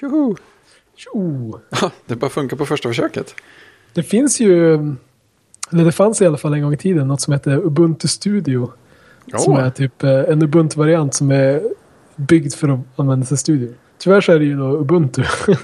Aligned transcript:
Tjoho! 0.00 0.36
Tjo! 0.96 1.60
Det 2.06 2.16
bara 2.16 2.30
funkar 2.30 2.56
på 2.56 2.66
första 2.66 2.88
försöket. 2.88 3.34
Det 3.92 4.02
finns 4.02 4.40
ju, 4.40 4.74
eller 5.70 5.84
det 5.84 5.92
fanns 5.92 6.22
i 6.22 6.26
alla 6.26 6.36
fall 6.36 6.54
en 6.54 6.62
gång 6.62 6.72
i 6.72 6.76
tiden, 6.76 7.08
något 7.08 7.20
som 7.20 7.32
heter 7.32 7.56
Ubuntu 7.56 8.08
Studio. 8.08 8.72
Som 9.36 9.56
är 9.56 9.70
typ 9.70 10.02
eh, 10.02 10.10
en 10.10 10.42
Ubuntu-variant 10.42 11.14
som 11.14 11.30
är 11.30 11.62
byggd 12.16 12.54
för 12.54 12.68
att 12.68 12.80
användas 12.96 13.32
i 13.32 13.36
studio. 13.36 13.74
Tyvärr 13.98 14.20
så 14.20 14.32
är 14.32 14.38
det 14.38 14.44
ju 14.44 14.56
då 14.56 14.76
Ubuntu. 14.76 15.22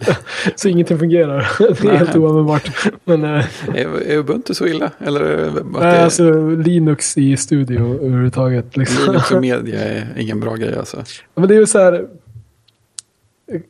så 0.56 0.68
ingenting 0.68 0.98
fungerar. 0.98 1.48
det 1.82 1.88
är 1.88 1.96
helt 1.96 2.16
oanvändbart. 2.16 2.70
Men 3.04 3.24
äh, 3.24 3.44
Är, 3.74 4.02
är 4.02 4.18
Ubuntu 4.18 4.54
så 4.54 4.66
illa? 4.66 4.90
Eller 4.98 5.50
nej, 5.64 5.82
är 5.82 6.04
alltså 6.04 6.50
Linux 6.50 7.18
i 7.18 7.36
studio 7.36 7.94
överhuvudtaget. 7.94 8.76
Liksom. 8.76 9.06
Linux 9.06 9.30
och 9.30 9.40
media 9.40 9.84
är 9.84 10.14
ingen 10.16 10.40
bra 10.40 10.54
grej 10.54 10.76
alltså? 10.78 11.04
Men 11.34 11.48
det 11.48 11.54
är 11.54 11.58
ju 11.58 11.66
så 11.66 11.78
här. 11.78 12.06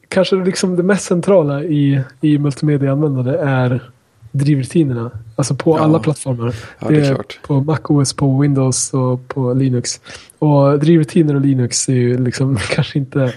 Kanske 0.08 0.36
liksom 0.36 0.76
det 0.76 0.82
mest 0.82 1.04
centrala 1.06 1.62
i, 1.64 2.00
i 2.20 2.38
multimedia-användande 2.38 3.36
är 3.38 3.90
drivrutinerna. 4.32 5.10
Alltså 5.36 5.54
på 5.54 5.76
Ja. 5.78 5.82
alla 5.84 5.98
plattformar. 5.98 6.54
Ja, 6.78 6.88
det 6.88 6.96
är 7.06 7.14
klart. 7.14 7.40
På 7.46 7.60
MacOS, 7.60 8.12
på 8.14 8.38
Windows 8.40 8.94
och 8.94 9.28
på 9.28 9.54
Linux. 9.54 10.00
Och 10.38 10.78
drivrutiner 10.78 11.34
och 11.34 11.40
Linux 11.40 11.88
är 11.88 11.92
ju 11.92 12.18
liksom 12.24 12.56
kanske 12.70 12.98
inte... 12.98 13.32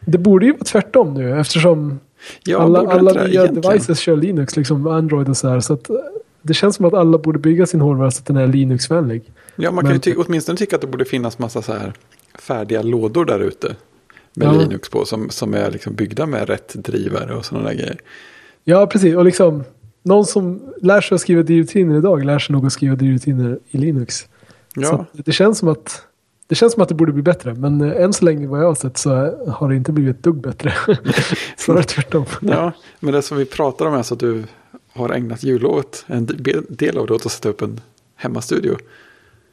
Det 0.00 0.18
borde 0.18 0.46
ju 0.46 0.52
vara 0.52 0.64
tvärtom 0.64 1.14
nu 1.14 1.40
eftersom 1.40 2.00
Ja, 2.44 2.58
alla, 2.58 2.78
alla 2.78 3.12
nya 3.12 3.24
egentligen? 3.28 3.60
devices 3.60 3.98
kör 3.98 4.16
Linux, 4.16 4.56
liksom 4.56 4.86
Android 4.86 5.28
och 5.28 5.36
så 5.36 5.48
här. 5.48 5.60
Så 5.60 5.72
att 5.74 5.90
eh, 5.90 5.96
det 6.42 6.54
känns 6.54 6.76
som 6.76 6.84
att 6.84 6.94
alla 6.94 7.18
borde 7.18 7.38
bygga 7.38 7.66
sin 7.66 7.80
hårdvara 7.80 8.10
så 8.10 8.18
att 8.20 8.26
den 8.26 8.36
är 8.36 8.46
Linux-vänlig. 8.46 9.22
Ja, 9.56 9.70
man 9.70 9.84
kan 9.84 9.90
ju 9.90 9.94
Men- 9.94 10.00
ty- 10.00 10.14
åtminstone 10.16 10.58
tycka 10.58 10.76
att 10.76 10.82
det 10.82 10.88
borde 10.88 11.04
finnas 11.04 11.38
massa 11.38 11.62
så 11.62 11.72
här 11.72 11.92
färdiga 12.38 12.82
lådor 12.82 13.24
där 13.24 13.40
ute. 13.40 13.76
Med 14.34 14.48
Ja. 14.48 14.52
Linux 14.52 14.88
på 14.88 15.04
som, 15.04 15.30
som 15.30 15.54
är 15.54 15.70
liksom 15.70 15.94
byggda 15.94 16.26
med 16.26 16.48
rätt 16.48 16.74
drivare 16.74 17.34
och 17.34 17.44
sådana 17.44 17.68
där 17.68 17.74
grejer. 17.74 17.98
Ja, 18.64 18.86
precis. 18.86 19.16
Och 19.16 19.24
liksom, 19.24 19.64
någon 20.02 20.24
som 20.26 20.74
lär 20.82 21.00
sig 21.00 21.14
att 21.14 21.20
skriva 21.20 21.42
drivrutiner 21.42 21.98
idag 21.98 22.24
lär 22.24 22.38
sig 22.38 22.52
nog 22.52 22.66
att 22.66 22.72
skriva 22.72 22.94
drivrutiner 22.96 23.58
i 23.70 23.78
Linux. 23.78 24.16
Så 24.18 24.26
Ja, 24.80 25.06
att 25.18 25.24
det 25.26 25.32
känns 25.32 25.58
som 25.58 25.68
att 25.68 26.02
det 26.46 26.54
känns 26.54 26.72
som 26.72 26.82
att 26.82 26.88
det 26.88 26.94
borde 26.94 27.12
bli 27.12 27.22
bättre. 27.22 27.54
Men 27.54 27.80
eh, 27.80 28.02
än 28.02 28.12
så 28.12 28.24
länge 28.24 28.46
vad 28.46 28.60
jag 28.60 28.66
har 28.66 28.74
sett 28.74 28.98
så 28.98 29.10
har 29.48 29.68
det 29.68 29.76
inte 29.76 29.92
blivit 29.92 30.16
ett 30.16 30.22
dugg 30.22 30.36
bättre. 30.40 30.72
Snarare 31.56 31.82
tvärtom. 31.82 32.24
ja, 32.40 32.72
men 33.00 33.12
det 33.14 33.22
som 33.22 33.36
vi 33.36 33.44
pratar 33.44 33.86
om 33.86 33.94
är 33.94 34.02
så 34.02 34.14
att 34.14 34.20
du 34.20 34.44
har 34.92 35.10
ägnat 35.10 35.42
jullovet, 35.44 36.04
en 36.06 36.26
de- 36.26 36.66
del 36.68 36.98
av 36.98 37.06
det 37.06 37.14
åt 37.14 37.26
att 37.26 37.32
sätta 37.32 37.48
upp 37.48 37.62
en 37.62 37.80
hemmastudio. 38.16 38.76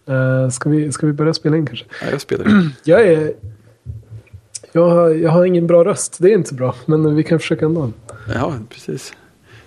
Uh, 0.10 0.50
ska, 0.50 0.70
vi, 0.70 0.92
ska 0.92 1.08
vi 1.08 1.14
börja 1.14 1.34
spela 1.34 1.58
in 1.58 1.66
kanske? 1.66 1.86
Ja, 2.02 2.08
jag 2.12 2.22
spelar 2.22 2.46
ju. 2.46 2.70
Jag 2.84 3.02
är... 3.08 3.34
Jag 4.72 4.90
har, 4.90 5.10
jag 5.10 5.32
har 5.32 5.46
ingen 5.46 5.68
bra 5.68 5.84
röst. 5.86 6.18
Det 6.20 6.30
är 6.30 6.34
inte 6.34 6.54
bra. 6.54 6.76
Men 6.86 7.16
vi 7.16 7.24
kan 7.24 7.40
försöka 7.40 7.66
ändå. 7.66 7.92
Ja, 8.34 8.54
precis. 8.70 9.14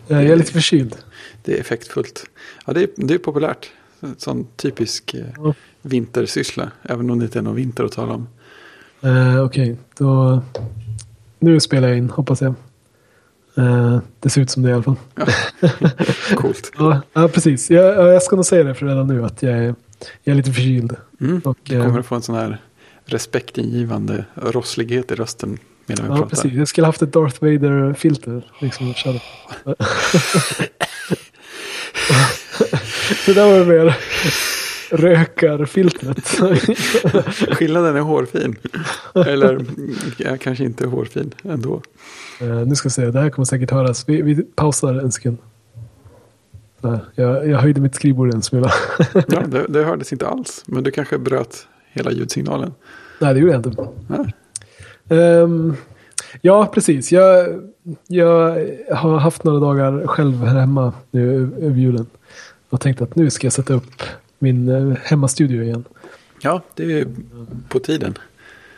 Eh, 0.09 0.23
jag 0.23 0.31
är 0.31 0.37
lite 0.37 0.53
förkyld. 0.53 0.97
Det 1.43 1.57
är 1.57 1.61
effektfullt. 1.61 2.25
Ja, 2.67 2.73
det 2.73 2.83
är, 2.83 2.89
det 2.97 3.15
är 3.15 3.19
populärt. 3.19 3.71
Sån 4.17 4.47
typisk 4.57 5.15
eh, 5.15 5.25
Ja. 5.37 5.55
vintersyssla. 5.83 6.71
Även 6.83 7.11
om 7.11 7.19
det 7.19 7.25
inte 7.25 7.39
är 7.39 7.43
någon 7.43 7.55
vinter 7.55 7.85
att 7.85 7.93
tala 7.93 8.13
om. 8.15 8.29
Uh, 9.05 9.45
Okej, 9.45 9.77
då... 9.99 10.43
Nu 11.39 11.61
spelar 11.61 11.89
jag 11.89 11.99
in, 11.99 12.11
hoppas 12.11 12.43
jag. 12.43 12.55
Eh, 13.57 13.99
det 14.21 14.31
ser 14.31 14.41
ut 14.41 14.51
som 14.51 14.63
det 14.63 14.71
i 14.71 14.73
alla 14.73 14.83
fall. 14.83 14.97
Ja. 15.15 15.27
Coolt. 16.37 16.73
Ja, 16.79 17.01
ja 17.13 17.29
precis. 17.29 17.71
Jag, 17.71 17.85
ja, 17.85 18.13
jag 18.13 18.23
ska 18.23 18.37
nog 18.37 18.45
säga 18.47 18.65
det 18.65 18.75
för 18.75 18.87
redan 18.87 19.07
nu 19.07 19.25
att 19.25 19.43
jag 19.43 19.53
är, 19.53 19.75
jag 20.23 20.33
är 20.33 20.35
lite 20.35 20.53
förkyld. 20.53 20.97
Mm. 21.21 21.41
Och, 21.45 21.59
Du 21.63 21.77
eh, 21.77 21.85
kommer 21.87 22.01
att 22.01 22.07
få 22.07 22.15
en 22.15 22.23
sån 22.23 22.35
här 22.35 22.61
respektingivande 23.07 24.25
rosslighet 24.35 25.13
i 25.13 25.15
rösten 25.15 25.59
medan 25.87 26.05
vi 26.05 26.11
Ja, 26.11 26.17
pratar. 26.17 26.31
precis. 26.31 26.53
Jag 26.53 26.69
skulle 26.69 26.87
haft 26.87 27.03
ett 27.03 27.13
Darth 27.13 27.43
Vader-filter. 27.43 28.53
Liksom, 28.61 28.87
det 33.27 33.33
där 33.33 33.59
var 33.59 33.65
mer 33.65 33.97
rökarfiltret. 34.91 36.29
Skillnaden 37.57 37.97
är 37.97 38.01
hårfin. 38.01 38.57
Eller 39.15 39.65
ja, 40.19 40.37
kanske 40.41 40.65
inte 40.65 40.87
hårfin 40.87 41.35
ändå. 41.45 41.83
Eh, 42.41 42.47
nu 42.49 42.75
ska 42.75 42.89
vi 42.89 42.93
se, 42.93 43.11
det 43.11 43.21
här 43.21 43.31
kommer 43.31 43.47
säkert 43.47 43.71
höras. 43.71 44.05
Vi, 44.09 44.23
vi 44.23 44.43
pausar 44.43 44.95
en 44.95 45.13
sekund. 45.13 45.39
Jag, 47.15 47.49
jag 47.49 47.59
höjde 47.59 47.81
mitt 47.81 47.95
skrivbord 47.95 48.35
en 48.35 48.43
smula. 48.43 48.73
Ja, 49.15 49.41
det, 49.47 49.67
det 49.69 49.85
hördes 49.85 50.13
inte 50.13 50.27
alls. 50.29 50.65
Men 50.67 50.85
du 50.85 50.91
kanske 50.91 51.19
bröt 51.19 51.67
hela 51.95 52.13
ljudsignalen. 52.13 52.75
Nej, 53.21 53.35
det 53.35 53.41
gjorde 53.41 53.53
jag 53.53 53.67
inte. 53.67 53.89
Ja. 54.09 54.27
Ehm, 55.17 55.77
ja, 56.41 56.67
precis. 56.67 57.13
Jag, 57.13 57.61
jag 58.07 58.67
har 58.91 59.19
haft 59.19 59.45
några 59.45 59.61
dagar 59.61 60.07
själv 60.07 60.45
här 60.45 60.61
hemma 60.61 60.93
nu 61.11 61.53
över 61.61 61.77
julen. 61.77 62.07
Och 62.71 62.81
tänkte 62.81 63.05
att 63.05 63.17
nu 63.17 63.31
ska 63.31 63.47
jag 63.47 63.53
sätta 63.53 63.75
upp 63.75 64.03
min 64.39 64.69
eh, 64.69 64.97
hemmastudio 65.03 65.63
igen. 65.63 65.85
ja, 66.41 66.63
det 66.75 67.01
är 67.01 67.07
på 67.69 67.79
tiden. 67.79 68.19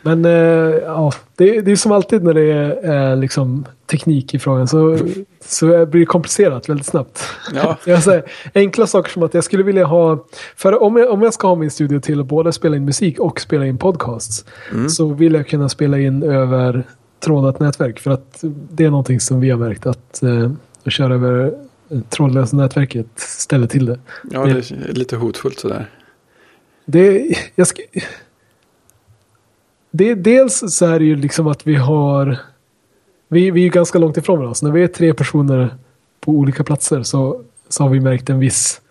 Men 0.01 0.25
eh, 0.25 0.31
ja, 0.31 1.13
det, 1.35 1.61
det 1.61 1.71
är 1.71 1.75
som 1.75 1.91
alltid 1.91 2.23
när 2.23 2.33
det 2.33 2.51
är 2.51 3.11
eh, 3.11 3.17
liksom, 3.17 3.65
teknik 3.91 4.33
i 4.33 4.39
frågan 4.39 4.67
så, 4.67 4.97
så 5.45 5.85
blir 5.85 5.99
det 5.99 6.05
komplicerat 6.05 6.69
väldigt 6.69 6.85
snabbt. 6.85 7.23
Ja. 7.55 7.77
Jag 7.85 8.03
säger, 8.03 8.23
enkla 8.53 8.87
saker 8.87 9.11
som 9.11 9.23
att 9.23 9.33
jag 9.33 9.43
skulle 9.43 9.63
vilja 9.63 9.85
ha, 9.85 10.25
för 10.55 10.83
om 10.83 10.97
jag, 10.97 11.11
om 11.11 11.21
jag 11.21 11.33
ska 11.33 11.47
ha 11.47 11.55
min 11.55 11.71
studio 11.71 11.99
till 11.99 12.19
att 12.19 12.25
både 12.25 12.53
spela 12.53 12.75
in 12.75 12.85
musik 12.85 13.19
och 13.19 13.41
spela 13.41 13.65
in 13.65 13.77
podcasts 13.77 14.45
Mm. 14.71 14.89
så 14.89 15.13
vill 15.13 15.33
jag 15.33 15.47
kunna 15.47 15.69
spela 15.69 15.99
in 15.99 16.23
över 16.23 16.83
trådat 17.19 17.59
nätverk 17.59 17.99
för 17.99 18.11
att 18.11 18.43
det 18.71 18.85
är 18.85 18.89
någonting 18.89 19.19
som 19.19 19.39
vi 19.39 19.49
har 19.49 19.57
märkt 19.57 19.85
att 19.85 20.23
eh, 20.23 20.51
att 20.83 20.93
köra 20.93 21.13
över 21.13 21.53
eh, 21.89 21.99
trådlösa 22.09 22.55
nätverket 22.57 23.07
ställer 23.15 23.67
till 23.67 23.85
det. 23.85 23.99
Ja, 24.31 24.45
det 24.45 24.51
är 24.51 24.93
lite 24.93 25.15
hotfullt 25.15 25.59
sådär. 25.59 25.89
Det, 26.85 27.35
jag 27.55 27.67
ska, 27.67 27.81
det 29.97 30.15
dels 30.15 30.63
så 30.67 30.85
är 30.85 30.99
det 30.99 31.05
ju 31.05 31.15
liksom 31.15 31.47
att 31.47 31.67
vi 31.67 31.75
har 31.75 32.39
vi, 33.27 33.51
vi 33.51 33.59
är 33.61 33.63
ju 33.63 33.69
ganska 33.69 33.99
långt 33.99 34.17
ifrån 34.17 34.37
varandra. 34.37 34.55
Så 34.55 34.65
när 34.65 34.73
vi 34.73 34.83
är 34.83 34.87
tre 34.87 35.13
personer 35.13 35.75
på 36.19 36.31
olika 36.31 36.63
platser 36.63 37.03
så, 37.03 37.41
så 37.69 37.83
har 37.83 37.89
vi 37.89 37.99
märkt 37.99 38.29
en 38.29 38.39
viss 38.39 38.81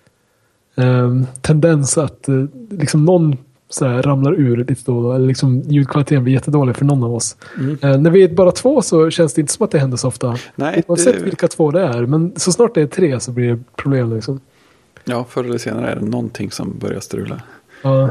ehm, 0.76 1.26
tendens 1.40 1.98
att 1.98 2.28
eh, 2.28 2.44
liksom 2.70 3.04
någon 3.04 3.36
så 3.68 3.86
här 3.86 4.02
ramlar 4.02 4.32
ur 4.34 4.56
lite 4.56 4.74
då 4.84 4.96
och 4.96 5.02
då. 5.02 5.12
Eller 5.12 5.26
liksom 5.26 5.60
ljudkvaliteten 5.60 6.24
blir 6.24 6.34
jättedålig 6.34 6.76
för 6.76 6.84
någon 6.84 7.04
av 7.04 7.14
oss. 7.14 7.36
Mm. 7.58 7.78
Eh, 7.82 7.98
när 7.98 8.10
vi 8.10 8.22
är 8.22 8.28
bara 8.28 8.52
två 8.52 8.82
så 8.82 9.10
känns 9.10 9.34
det 9.34 9.40
inte 9.40 9.52
som 9.52 9.64
att 9.64 9.70
det 9.70 9.78
händer 9.78 9.96
så 9.96 10.08
ofta. 10.08 10.36
Nej, 10.54 10.82
Oavsett 10.86 11.18
det, 11.18 11.24
vilka 11.24 11.48
två 11.48 11.70
det 11.70 11.80
är. 11.80 12.06
Men 12.06 12.32
så 12.36 12.52
snart 12.52 12.74
det 12.74 12.82
är 12.82 12.86
tre 12.86 13.20
så 13.20 13.30
blir 13.30 13.50
det 13.50 13.62
problem. 13.76 14.14
Liksom. 14.14 14.40
ja, 15.04 15.26
förr 15.28 15.44
eller 15.44 15.58
senare 15.58 15.90
är 15.90 15.96
det 15.96 16.06
någonting 16.06 16.50
som 16.50 16.78
börjar 16.78 17.00
strula. 17.00 17.42
Ja. 17.82 18.10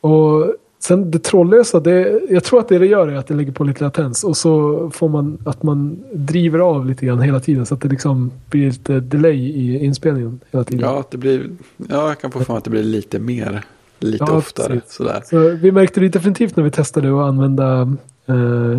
Och 0.00 0.54
sen 0.80 1.10
det 1.10 1.18
trådlösa, 1.18 1.80
det, 1.80 2.20
jag 2.30 2.44
tror 2.44 2.60
att 2.60 2.68
det 2.68 2.78
det 2.78 2.86
gör 2.86 3.08
är 3.08 3.14
att 3.16 3.26
det 3.26 3.34
lägger 3.34 3.52
på 3.52 3.64
lite 3.64 3.84
latens. 3.84 4.24
Och 4.24 4.36
så 4.36 4.90
får 4.94 5.08
man 5.08 5.38
att 5.44 5.62
man 5.62 6.04
driver 6.12 6.58
av 6.58 6.86
lite 6.86 7.06
grann 7.06 7.20
hela 7.20 7.40
tiden. 7.40 7.66
Så 7.66 7.74
att 7.74 7.80
det 7.80 7.88
liksom 7.88 8.30
blir 8.50 8.66
lite 8.66 9.00
delay 9.00 9.36
i 9.48 9.84
inspelningen 9.84 10.40
hela 10.50 10.64
tiden. 10.64 10.80
Ja, 10.80 11.00
att 11.00 11.10
det 11.10 11.18
blir, 11.18 11.50
ja, 11.76 12.08
jag 12.08 12.20
kan 12.20 12.30
få 12.30 12.38
för 12.44 12.52
mig 12.52 12.58
att 12.58 12.64
det 12.64 12.70
blir 12.70 12.82
lite 12.82 13.18
mer, 13.18 13.64
lite 13.98 14.24
Ja, 14.28 14.36
oftare. 14.36 14.68
precis. 14.74 14.92
Sådär. 14.92 15.22
Så 15.26 15.48
vi 15.48 15.72
märkte 15.72 16.00
det 16.00 16.08
definitivt 16.08 16.56
när 16.56 16.64
vi 16.64 16.70
testade 16.70 17.08
att 17.08 17.28
använda 17.28 17.80
eh, 18.26 18.78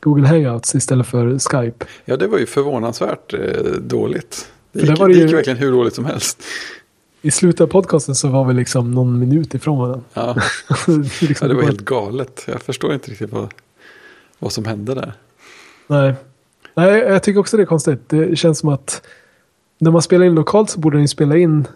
Google 0.00 0.26
Hangouts 0.28 0.74
istället 0.74 1.06
för 1.06 1.38
Skype. 1.38 1.84
Ja, 2.04 2.16
det 2.16 2.26
var 2.26 2.38
ju 2.38 2.46
förvånansvärt 2.46 3.34
eh, 3.34 3.40
dåligt. 3.80 4.48
Det 4.72 4.80
För 4.80 4.86
gick, 4.86 4.98
var 4.98 5.08
det 5.08 5.14
det 5.14 5.20
gick 5.20 5.30
ju- 5.30 5.36
verkligen 5.36 5.58
hur 5.58 5.72
dåligt 5.72 5.94
som 5.94 6.04
helst. 6.04 6.42
I 7.22 7.30
slutet 7.30 7.60
av 7.60 7.66
podcasten 7.66 8.14
så 8.14 8.28
var 8.28 8.44
vi 8.44 8.54
liksom 8.54 8.90
någon 8.90 9.18
minut 9.18 9.54
ifrån 9.54 9.78
varandra. 9.78 10.04
Ja, 10.14 10.36
liksom, 11.20 11.34
ja, 11.40 11.48
det 11.48 11.54
var 11.54 11.62
helt 11.62 11.84
galet. 11.84 12.44
Jag 12.46 12.62
förstår 12.62 12.94
inte 12.94 13.10
riktigt 13.10 13.32
vad, 13.32 13.54
vad 14.38 14.52
som 14.52 14.64
hände 14.64 14.94
där. 14.94 15.12
Nej. 15.86 16.14
Nej, 16.74 16.98
jag 16.98 17.22
tycker 17.22 17.40
också 17.40 17.56
det 17.56 17.62
är 17.62 17.66
konstigt. 17.66 18.08
Det 18.08 18.38
känns 18.38 18.58
som 18.58 18.68
att 18.68 19.02
när 19.78 19.90
man 19.90 20.02
spelar 20.02 20.26
in 20.26 20.34
lokalt 20.34 20.70
så 20.70 20.80
borde 20.80 20.96
den 20.96 21.02
ju 21.02 21.08
spela 21.08 21.36
in. 21.36 21.66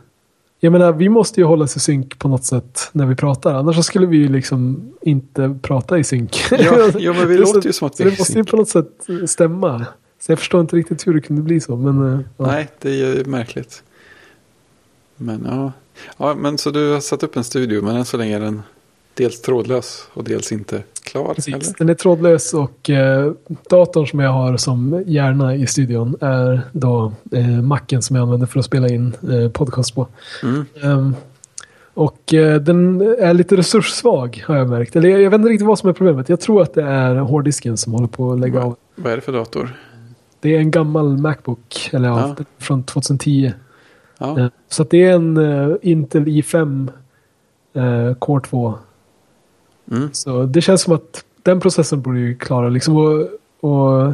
Jag 0.60 0.72
menar, 0.72 0.92
vi 0.92 1.08
måste 1.08 1.40
ju 1.40 1.46
hålla 1.46 1.64
oss 1.64 1.76
i 1.76 1.80
synk 1.80 2.18
på 2.18 2.28
något 2.28 2.44
sätt 2.44 2.90
när 2.92 3.06
vi 3.06 3.16
pratar. 3.16 3.54
Annars 3.54 3.76
så 3.76 3.82
skulle 3.82 4.06
vi 4.06 4.16
ju 4.16 4.28
liksom 4.28 4.92
inte 5.00 5.58
prata 5.62 5.98
i 5.98 6.04
synk. 6.04 6.44
Ja, 6.50 6.90
ja 6.98 7.12
men 7.18 7.28
vi 7.28 7.34
är 7.34 7.38
låter 7.38 7.66
ju 7.66 7.72
som 7.72 7.86
att 7.86 8.00
vi 8.00 8.04
det 8.04 8.18
måste 8.18 8.38
ju 8.38 8.44
på 8.44 8.56
något 8.56 8.68
sätt 8.68 9.06
stämma. 9.26 9.86
Så 10.20 10.32
jag 10.32 10.38
förstår 10.38 10.60
inte 10.60 10.76
riktigt 10.76 11.06
hur 11.06 11.14
det 11.14 11.20
kunde 11.20 11.42
bli 11.42 11.60
så. 11.60 11.76
Men, 11.76 12.14
eh, 12.14 12.20
ja. 12.36 12.46
Nej, 12.46 12.68
det 12.78 12.88
är 12.88 12.94
ju 12.94 13.24
märkligt. 13.24 13.82
Men 15.22 15.46
ja. 15.50 15.72
ja, 16.16 16.34
men 16.34 16.58
så 16.58 16.70
du 16.70 16.92
har 16.92 17.00
satt 17.00 17.22
upp 17.22 17.36
en 17.36 17.44
studio, 17.44 17.82
men 17.82 17.96
än 17.96 18.04
så 18.04 18.16
länge 18.16 18.36
är 18.36 18.40
den 18.40 18.62
dels 19.14 19.40
trådlös 19.40 20.08
och 20.12 20.24
dels 20.24 20.52
inte 20.52 20.82
klar. 21.04 21.34
Precis. 21.34 21.54
Eller? 21.54 21.74
Den 21.78 21.88
är 21.88 21.94
trådlös 21.94 22.54
och 22.54 22.90
eh, 22.90 23.32
datorn 23.70 24.06
som 24.06 24.20
jag 24.20 24.30
har 24.32 24.56
som 24.56 25.04
hjärna 25.06 25.54
i 25.56 25.66
studion 25.66 26.16
är 26.20 26.60
då 26.72 27.12
eh, 27.32 27.46
macken 27.62 28.02
som 28.02 28.16
jag 28.16 28.22
använder 28.22 28.46
för 28.46 28.58
att 28.58 28.64
spela 28.64 28.88
in 28.88 29.16
eh, 29.32 29.50
podcast 29.50 29.94
på. 29.94 30.06
Mm. 30.42 30.64
Ehm, 30.82 31.14
och 31.94 32.34
eh, 32.34 32.60
den 32.60 33.00
är 33.00 33.34
lite 33.34 33.56
resurssvag 33.56 34.44
har 34.46 34.56
jag 34.56 34.68
märkt. 34.68 34.96
Eller 34.96 35.08
jag, 35.08 35.22
jag 35.22 35.30
vet 35.30 35.38
inte 35.38 35.50
riktigt 35.50 35.66
vad 35.66 35.78
som 35.78 35.88
är 35.88 35.92
problemet. 35.92 36.28
Jag 36.28 36.40
tror 36.40 36.62
att 36.62 36.74
det 36.74 36.82
är 36.82 37.14
hårddisken 37.14 37.76
som 37.76 37.92
håller 37.92 38.08
på 38.08 38.32
att 38.32 38.40
lägga 38.40 38.60
Va? 38.60 38.66
av. 38.66 38.76
Vad 38.94 39.12
är 39.12 39.16
det 39.16 39.22
för 39.22 39.32
dator? 39.32 39.76
Det 40.40 40.56
är 40.56 40.58
en 40.58 40.70
gammal 40.70 41.18
Macbook, 41.18 41.90
eller 41.92 42.08
Ja. 42.08 42.36
från 42.58 42.82
2010. 42.84 43.52
Ja, 44.22 44.40
Eh, 44.40 44.46
Så 44.68 44.84
det 44.84 45.02
är 45.04 45.12
en 45.14 45.36
eh, 45.36 45.76
Intel 45.82 46.24
i5 46.28 46.88
eh, 47.74 48.14
Core 48.14 48.40
2. 48.44 48.74
mm. 49.90 50.08
Så 50.12 50.42
det 50.44 50.60
känns 50.60 50.82
som 50.82 50.94
att 50.94 51.24
den 51.42 51.60
processen 51.60 52.02
borde 52.02 52.18
ju 52.20 52.34
klara 52.34 52.68
liksom. 52.68 52.96
Och, 52.96 53.28
och 53.70 54.12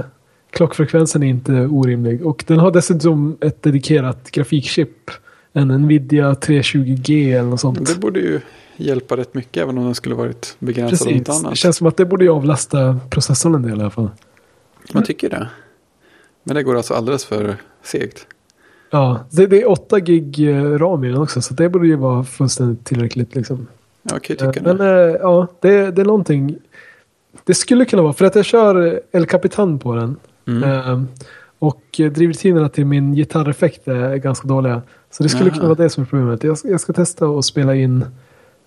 klockfrekvensen 0.50 1.22
är 1.22 1.26
inte 1.26 1.52
orimlig. 1.52 2.26
Och 2.26 2.44
den 2.46 2.58
har 2.58 2.70
dessutom 2.70 3.36
ett 3.40 3.62
dedikerat 3.62 4.30
grafikchip. 4.30 5.10
En 5.52 5.68
Nvidia 5.68 6.32
320G 6.32 7.38
eller 7.38 7.50
något 7.50 7.60
sånt. 7.60 7.86
det 7.94 8.00
borde 8.00 8.20
ju 8.20 8.40
hjälpa 8.76 9.16
rätt 9.16 9.34
mycket 9.34 9.62
även 9.62 9.78
om 9.78 9.84
den 9.84 9.94
skulle 9.94 10.14
varit 10.14 10.56
begränsad 10.58 11.08
Precis. 11.08 11.24
Det 11.26 11.32
annat. 11.32 11.56
känns 11.56 11.76
som 11.76 11.86
att 11.86 11.96
det 11.96 12.04
borde 12.04 12.24
ju 12.24 12.30
avlasta 12.30 13.00
processorn 13.10 13.54
en 13.54 13.62
del 13.62 13.78
i 13.78 13.80
alla 13.80 13.90
fall. 13.90 14.10
Man 14.92 15.02
tycker 15.02 15.30
det. 15.30 15.48
Men 16.42 16.56
det 16.56 16.62
går 16.62 16.76
alltså 16.76 16.94
alldeles 16.94 17.24
för 17.24 17.56
segt. 17.82 18.26
Ja, 18.90 19.20
det, 19.30 19.46
det 19.46 19.62
är 19.62 19.70
8 19.70 20.00
gig 20.00 20.48
eh, 20.48 20.78
ram 20.78 21.04
i 21.04 21.08
den 21.08 21.18
också. 21.20 21.40
Så 21.42 21.54
det 21.54 21.68
borde 21.68 21.86
ju 21.86 21.96
vara 21.96 22.24
fullständigt 22.24 22.84
tillräckligt 22.84 23.34
liksom. 23.34 23.66
Jag 24.02 24.22
kan 24.22 24.36
Eh, 24.40 24.52
tycka 24.52 24.64
Men 24.66 24.76
det. 24.76 25.04
eh, 25.10 25.16
ja, 25.20 25.46
det, 25.60 25.90
det 25.90 26.02
är 26.02 26.06
någonting. 26.06 26.56
Det 27.44 27.54
skulle 27.54 27.84
kunna 27.84 28.02
vara 28.02 28.12
för 28.12 28.24
att 28.24 28.34
jag 28.34 28.44
kör 28.44 29.00
El 29.12 29.26
Capitan 29.26 29.78
på 29.78 29.94
den. 29.94 30.16
Mm. 30.46 30.62
Eh, 30.62 31.02
och 31.58 31.82
drivrutinerna 31.96 32.68
till 32.68 32.84
min 32.86 33.14
gitarreffekt 33.14 33.88
är 33.88 34.16
ganska 34.16 34.48
dåliga. 34.48 34.82
Så 35.10 35.22
det 35.22 35.28
skulle 35.28 35.44
Jaha. 35.50 35.54
kunna 35.56 35.68
vara 35.68 35.78
det 35.82 35.90
som 35.90 36.02
är 36.02 36.06
problemet. 36.06 36.44
Jag, 36.44 36.58
ska- 36.58 36.68
jag 36.68 36.80
ska 36.80 36.92
testa 36.92 37.26
att 37.26 37.44
spela 37.44 37.74
in 37.74 38.04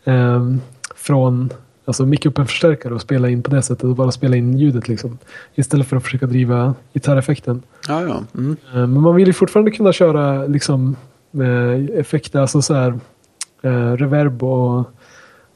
ehm, 0.05 0.61
från 0.95 1.49
Alltså 1.85 2.05
micka 2.05 2.29
upp 2.29 2.37
en 2.37 2.45
förstärkare 2.45 2.93
och 2.93 3.01
spela 3.01 3.29
in 3.29 3.43
på 3.43 3.51
det 3.51 3.61
sättet 3.61 3.83
och 3.83 3.95
bara 3.95 4.11
spela 4.11 4.35
in 4.35 4.57
ljudet 4.57 4.87
liksom. 4.87 5.17
Istället 5.55 5.87
för 5.87 5.97
att 5.97 6.03
försöka 6.03 6.25
driva 6.25 6.75
gitarreffekten. 6.93 7.61
Ja, 7.87 8.01
ja. 8.03 8.23
Mm. 8.35 8.57
Eh, 8.73 8.75
Men 8.75 9.01
man 9.01 9.15
vill 9.15 9.27
ju 9.27 9.33
fortfarande 9.33 9.71
kunna 9.71 9.93
köra 9.93 10.47
liksom 10.47 10.95
eh, 11.33 11.99
effekter, 11.99 12.39
alltså 12.39 12.61
så 12.61 12.73
här 12.73 12.99
eh, 13.61 13.91
reverb 13.93 14.43
och, 14.43 14.91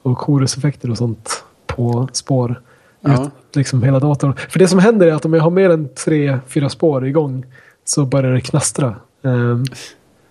och 0.01 0.19
choruseffekter 0.19 0.91
och 0.91 0.97
sånt 0.97 1.43
på 1.67 2.07
spår. 2.11 2.61
Ja. 3.01 3.23
Ut, 3.25 3.55
liksom 3.55 3.83
hela 3.83 3.99
datorn. 3.99 4.33
För 4.49 4.59
det 4.59 4.67
som 4.67 4.79
händer 4.79 5.07
är 5.07 5.13
att 5.13 5.25
om 5.25 5.33
jag 5.33 5.41
har 5.41 5.51
mer 5.51 5.69
än 5.69 5.89
tre, 5.89 6.39
fyra 6.47 6.69
spår 6.69 7.07
igång 7.07 7.45
så 7.83 8.05
börjar 8.05 8.33
det 8.33 8.41
knastra. 8.41 8.95
Eh, 9.21 9.59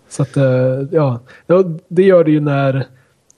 så 0.08 0.22
att 0.22 0.36
ja, 0.90 1.20
det 1.88 2.02
gör 2.02 2.24
det 2.24 2.30
ju 2.30 2.40
när 2.40 2.86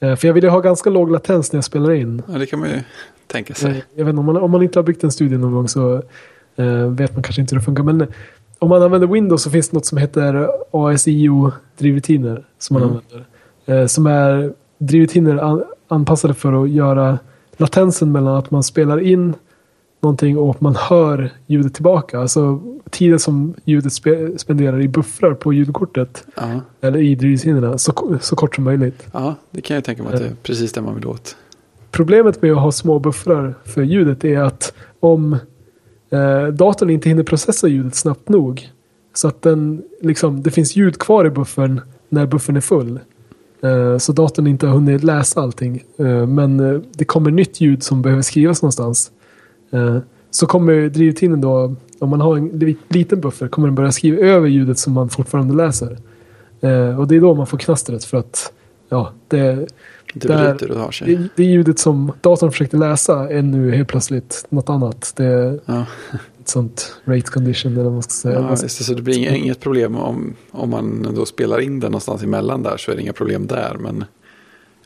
för 0.01 0.27
jag 0.27 0.35
vill 0.35 0.45
ju 0.45 0.51
ha 0.51 0.61
ganska 0.61 0.91
låg 0.91 1.11
latens 1.11 1.53
när 1.53 1.57
jag 1.57 1.65
spelar 1.65 1.91
in. 1.93 2.23
ja, 2.33 2.39
det 2.39 2.47
kan 2.47 2.59
man 2.59 2.69
ju 2.69 2.81
tänka 3.27 3.53
Eh, 3.53 3.57
sig. 3.57 3.85
Jag 3.95 4.05
vet 4.05 4.19
om, 4.19 4.25
man, 4.25 4.37
om 4.37 4.51
man 4.51 4.63
inte 4.63 4.79
har 4.79 4.85
byggt 4.85 5.05
en 5.05 5.13
studio 5.13 5.39
någon 5.39 5.53
gång 5.53 5.69
så 5.69 6.03
eh, 6.57 6.87
vet 6.91 7.13
man 7.15 7.23
kanske 7.23 7.41
inte 7.41 7.55
hur 7.55 7.61
det 7.61 7.65
funkar. 7.65 7.83
Men 7.83 8.01
eh, 8.01 8.07
om 8.59 8.69
man 8.69 8.83
använder 8.83 9.09
Windows 9.09 9.43
så 9.43 9.51
finns 9.51 9.69
det 9.69 9.75
något 9.77 9.87
som 9.87 9.99
heter 9.99 10.49
ASIO-drivrutiner. 10.71 12.45
Som 12.59 12.75
man 12.75 12.83
Mm. 12.83 12.97
använder. 12.97 13.27
Eh, 13.83 13.87
som 13.87 14.07
är 14.07 14.53
drivrutiner 14.79 15.37
an, 15.37 15.65
anpassade 15.89 16.35
för 16.35 16.63
att 16.65 16.71
göra 16.71 17.19
latensen 17.57 18.13
mellan 18.13 18.37
att 18.37 18.51
man 18.51 18.63
spelar 18.63 19.01
in 19.01 19.35
någonting 20.01 20.39
och 20.39 20.63
man 20.63 20.77
hör 20.77 21.31
ljudet 21.47 21.75
tillbaka. 21.75 22.21
Alltså 22.21 22.61
tiden 22.91 23.19
som 23.19 23.55
ljudet 23.65 23.93
spe, 23.93 24.39
spenderar 24.39 24.81
i 24.81 24.89
buffrar 24.89 25.35
på 25.35 25.53
ljudkortet. 25.53 26.25
Ja. 26.37 26.61
Eller 26.81 26.99
i 26.99 27.15
drivrutinerna 27.15 27.79
så, 27.79 28.19
så 28.21 28.37
kort 28.37 28.55
som 28.55 28.65
möjligt. 28.65 29.07
ja, 29.13 29.35
det 29.51 29.61
kan 29.61 29.75
jag 29.75 29.85
tänka 29.85 30.03
mig 30.03 30.13
att 30.13 30.19
det 30.21 30.27
är 30.27 30.31
Eh. 30.31 30.37
precis 30.43 30.73
det 30.73 30.81
man 30.81 30.95
vill 30.95 31.07
åt. 31.07 31.37
Problemet 31.91 32.43
med 32.43 32.53
att 32.53 32.61
ha 32.61 32.73
små 32.73 32.99
buffrar 32.99 33.55
för 33.65 33.83
ljudet 33.83 34.25
är 34.25 34.41
att 34.41 34.73
om 35.01 35.33
eh, 36.11 36.47
datorn 36.47 36.91
inte 36.91 37.09
hinner 37.09 37.23
processa 37.23 37.69
ljudet 37.69 37.95
snabbt 37.95 38.29
nog 38.29 38.71
så 39.15 39.29
att 39.29 39.43
den, 39.43 39.83
liksom, 40.03 40.43
det 40.43 40.51
finns 40.51 40.77
ljud 40.77 40.99
kvar 40.99 41.25
i 41.27 41.31
buffern 41.31 41.81
när 42.09 42.27
buffern 42.27 42.57
är 42.57 42.61
full. 42.61 43.01
Eh, 43.63 43.99
så 43.99 44.13
datorn 44.13 44.47
inte 44.47 44.67
har 44.67 44.75
hunnit 44.75 45.05
läsa 45.05 45.41
allting. 45.41 45.85
Eh, 45.99 46.27
men 46.27 46.61
eh, 46.61 46.81
det 46.93 47.05
kommer 47.05 47.31
nytt 47.31 47.61
ljud 47.61 47.83
som 47.83 48.03
behöver 48.03 48.23
skrivas 48.23 48.63
någonstans. 48.63 49.11
Eh, 49.71 49.99
så 50.31 50.47
kommer 50.47 50.89
drivtiden 50.89 51.41
då, 51.41 51.75
om 51.99 52.09
man 52.11 52.21
har 52.21 52.37
en 52.37 52.49
li- 52.49 52.77
liten 52.89 53.21
buffer, 53.21 53.49
kommer 53.49 53.69
den 53.69 53.75
börja 53.75 53.93
skriva 53.93 54.19
över 54.27 54.49
ljudet 54.49 54.79
som 54.79 54.93
man 54.93 55.09
fortfarande 55.09 55.55
läser. 55.55 55.99
Eh, 56.61 57.01
och 57.01 57.09
det 57.09 57.17
är 57.17 57.21
då 57.21 57.35
man 57.35 57.47
får 57.47 57.59
knastret 57.59 58.05
för 58.05 58.19
att 58.19 58.53
ja, 58.89 59.13
det, 59.29 59.67
Det 60.15 60.29
där- 60.29 60.71
och 60.71 60.79
har 60.79 60.91
sig. 60.91 61.17
det, 61.17 61.29
det 61.37 61.45
ljudet 61.45 61.79
som 61.79 62.13
datorn 62.21 62.51
försökte 62.53 62.77
läsa 62.77 63.31
är 63.31 63.43
nu 63.43 63.71
helt 63.75 63.89
plötsligt 63.89 64.47
något 64.49 64.71
annat. 64.71 65.13
Det 65.17 65.25
är 65.25 65.61
Ja. 65.67 65.87
ett 66.41 66.49
sånt 66.49 66.97
rate 67.05 67.21
condition 67.31 67.73
eller 67.73 67.83
vad 67.85 67.93
man 67.93 68.03
ska 68.03 68.11
säga. 68.11 68.41
Ja, 68.41 68.51
just 68.51 68.63
det, 68.79 68.85
så 68.85 68.95
det 68.95 69.03
blir 69.03 69.19
inga- 69.19 69.37
inget 69.37 69.61
problem 69.61 69.97
om, 69.97 70.35
om 70.51 70.71
man 70.71 71.09
då 71.15 71.27
spelar 71.27 71.61
in 71.61 71.81
den 71.81 71.91
någonstans 71.93 72.23
emellan 72.23 72.63
där 72.63 72.77
så 72.77 72.91
är 72.91 72.97
det 72.97 73.03
inga 73.03 73.13
problem 73.13 73.47
där. 73.47 73.77
Men, 73.81 74.05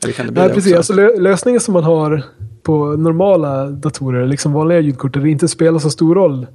eller 0.03 0.13
kan 0.13 0.25
det 0.25 0.31
bli 0.31 0.39
Nej, 0.41 0.49
det 0.49 0.55
precis. 0.55 0.71
också? 0.71 0.77
Alltså, 0.77 0.93
lö- 0.93 1.19
lösningen 1.19 1.61
som 1.61 1.73
man 1.73 1.83
har 1.83 2.23
på 2.63 2.97
normala 2.97 3.65
datorer, 3.67 4.27
liksom 4.27 4.53
vanliga 4.53 4.79
ljudkort, 4.79 5.13
där 5.13 5.21
det 5.21 5.29
inte 5.29 5.47
spelar 5.47 5.79
så 5.79 5.89
stor 5.89 6.15
roll 6.15 6.47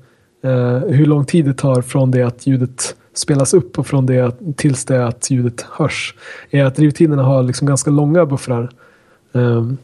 eh, 0.42 0.78
hur 0.78 1.06
lång 1.06 1.24
tid 1.24 1.44
det 1.44 1.54
tar 1.54 1.82
från 1.82 2.10
det 2.10 2.22
att 2.22 2.46
ljudet 2.46 2.96
spelas 3.14 3.54
upp 3.54 3.78
och 3.78 3.86
från 3.86 4.06
det 4.06 4.20
att, 4.20 4.38
tills 4.56 4.84
det 4.84 5.06
att 5.06 5.30
ljudet 5.30 5.66
hörs, 5.70 6.14
är 6.50 6.64
att 6.64 6.76
drivtiderna 6.76 7.22
har 7.22 7.42
liksom 7.42 7.68
ganska 7.68 7.90
långa 7.90 8.26
buffrar. 8.26 8.70
Ehm, 9.32 9.76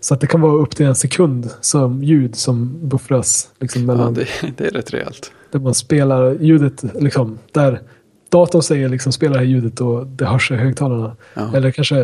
så 0.00 0.14
att 0.14 0.20
det 0.20 0.26
kan 0.26 0.40
vara 0.40 0.52
upp 0.52 0.76
till 0.76 0.86
en 0.86 0.94
sekund 0.94 1.50
som 1.60 2.04
ljud 2.04 2.36
som 2.36 2.88
buffras 2.88 3.50
liksom, 3.58 3.82
ja, 3.82 3.86
mellan 3.86 4.14
det, 4.14 4.26
det 4.56 4.66
är 4.66 4.70
rätt 4.70 4.94
rejält. 4.94 5.32
där 5.50 5.60
man 5.60 5.74
spelar 5.74 6.36
ljudet, 6.40 6.84
liksom, 6.94 7.38
där 7.52 7.80
datorn 8.28 8.62
säger 8.62 8.88
liksom 8.88 9.12
spela 9.12 9.32
det 9.32 9.38
här 9.38 9.46
ljudet 9.46 9.80
och 9.80 10.06
det 10.06 10.24
hörs 10.24 10.50
i 10.50 10.54
högtalarna. 10.54 11.16
Ja. 11.34 11.54
Eller 11.54 11.70
kanske, 11.70 12.00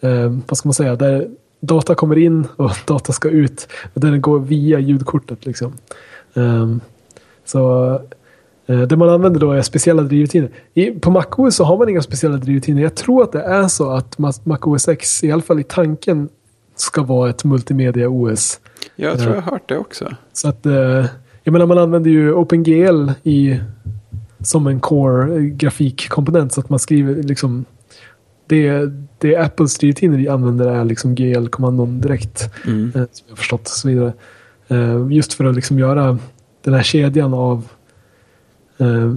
eh, 0.00 0.38
vad 0.48 0.58
ska 0.58 0.68
man 0.68 0.74
säga, 0.74 0.96
där 0.96 1.28
data 1.66 1.94
kommer 1.94 2.18
in 2.18 2.46
och 2.56 2.70
data 2.86 3.12
ska 3.12 3.28
ut. 3.28 3.68
Och 3.94 4.00
den 4.00 4.20
går 4.20 4.38
via 4.38 4.78
ljudkortet. 4.78 5.46
Liksom. 5.46 5.72
Ehm, 6.34 6.80
så 7.44 7.92
eh, 8.66 8.80
det 8.80 8.96
man 8.96 9.08
använder 9.08 9.40
då 9.40 9.52
är 9.52 9.62
speciella 9.62 10.02
drivrutiner. 10.02 10.50
I, 10.74 10.90
på 10.90 11.10
MacOS 11.10 11.56
så 11.56 11.64
har 11.64 11.78
man 11.78 11.88
inga 11.88 12.02
speciella 12.02 12.36
drivrutiner. 12.36 12.82
Jag 12.82 12.94
tror 12.94 13.22
att 13.22 13.32
det 13.32 13.42
är 13.42 13.68
så 13.68 13.90
att 13.90 14.16
Ma- 14.16 14.40
MacOS 14.44 14.88
X, 14.88 15.24
i 15.24 15.32
alla 15.32 15.42
fall 15.42 15.60
i 15.60 15.64
tanken, 15.64 16.28
ska 16.76 17.02
vara 17.02 17.30
ett 17.30 17.44
multimedia-OS. 17.44 18.60
Jag 18.96 19.18
tror 19.18 19.34
jag 19.34 19.42
har 19.42 19.50
hört 19.52 19.68
det 19.68 19.78
också. 19.78 20.14
Så 20.32 20.48
att, 20.48 20.66
eh, 20.66 21.06
jag 21.44 21.52
menar 21.52 21.66
man 21.66 21.78
använder 21.78 22.10
ju 22.10 22.32
OpenGL 22.32 23.10
i, 23.22 23.60
som 24.40 24.66
en 24.66 24.80
core 24.80 25.40
grafikkomponent 25.48 26.52
så 26.52 26.60
att 26.60 26.70
man 26.70 26.78
skriver 26.78 27.22
liksom 27.22 27.64
det, 28.46 28.90
det 29.18 29.36
Apples 29.36 29.78
drivrutiner 29.78 30.30
använder 30.30 30.68
är 30.68 30.84
liksom 30.84 31.14
GL-kommandon 31.14 32.00
direkt. 32.00 32.50
Mm. 32.66 32.84
eh, 32.86 32.92
Som 32.92 33.24
jag 33.26 33.32
har 33.32 33.36
förstått 33.36 33.60
och 33.60 33.68
så 33.68 33.88
vidare. 33.88 34.12
Eh, 34.68 35.06
Just 35.10 35.34
för 35.34 35.44
att 35.44 35.54
liksom 35.54 35.78
göra 35.78 36.18
den 36.62 36.74
här 36.74 36.82
kedjan 36.82 37.34
av 37.34 37.68
eh, 38.78 39.14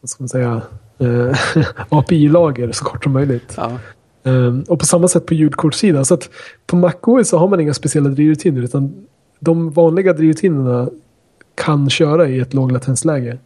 vad 0.00 0.10
ska 0.10 0.22
man 0.22 0.28
säga 0.28 0.62
API-lager 1.88 2.72
så 2.72 2.84
kort 2.84 3.04
som 3.04 3.12
möjligt. 3.12 3.54
Ja. 3.56 3.78
Och 4.68 4.78
på 4.78 4.86
samma 4.86 5.08
sätt 5.08 5.26
på 5.26 5.34
ljudkortssidan. 5.34 6.04
Så 6.04 6.14
att 6.14 6.30
på 6.66 6.76
MacOS 6.76 7.28
så 7.28 7.38
har 7.38 7.48
man 7.48 7.60
inga 7.60 7.74
speciella 7.74 8.08
drivrutiner 8.08 8.62
utan 8.62 9.06
de 9.40 9.70
vanliga 9.70 10.12
drivrutinerna 10.12 10.88
kan 11.54 11.90
köra 11.90 12.28
i 12.28 12.40
ett 12.40 12.54
låglatensläge. 12.54 13.38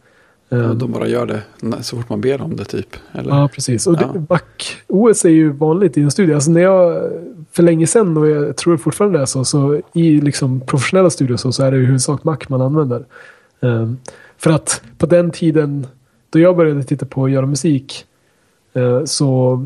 Um, 0.53 0.77
de 0.77 0.91
bara 0.91 1.07
gör 1.07 1.25
det 1.25 1.41
så 1.83 1.97
fort 1.97 2.09
man 2.09 2.21
ber 2.21 2.41
om 2.41 2.55
det 2.55 2.65
typ. 2.65 2.95
Eller? 3.11 3.29
Ja, 3.29 3.49
precis. 3.53 3.87
Och 3.87 3.97
Ja. 4.01 4.13
MacOS 4.29 5.25
är 5.25 5.29
ju 5.29 5.49
vanligt 5.49 5.97
i 5.97 6.01
en 6.01 6.11
studio. 6.11 6.35
Alltså 6.35 6.51
när 6.51 6.61
jag, 6.61 7.11
för 7.51 7.63
länge 7.63 7.87
sedan, 7.87 8.17
och 8.17 8.27
jag 8.27 8.57
tror 8.57 8.77
fortfarande 8.77 9.17
det 9.17 9.21
är 9.21 9.25
så, 9.25 9.45
så 9.45 9.81
i 9.93 10.21
liksom 10.21 10.61
professionella 10.61 11.09
studior 11.09 11.37
så, 11.37 11.51
så 11.51 11.63
är 11.63 11.71
det 11.71 11.77
i 11.77 11.85
huvudsak 11.85 12.23
Mac 12.23 12.37
man 12.47 12.61
använder. 12.61 13.05
Um, 13.59 13.97
för 14.37 14.51
att 14.51 14.81
på 14.97 15.05
den 15.05 15.31
tiden, 15.31 15.87
då 16.29 16.39
jag 16.39 16.57
började 16.57 16.83
titta 16.83 17.05
på 17.05 17.25
att 17.25 17.31
göra 17.31 17.45
musik, 17.45 18.05
eh, 18.73 19.03
så 19.03 19.63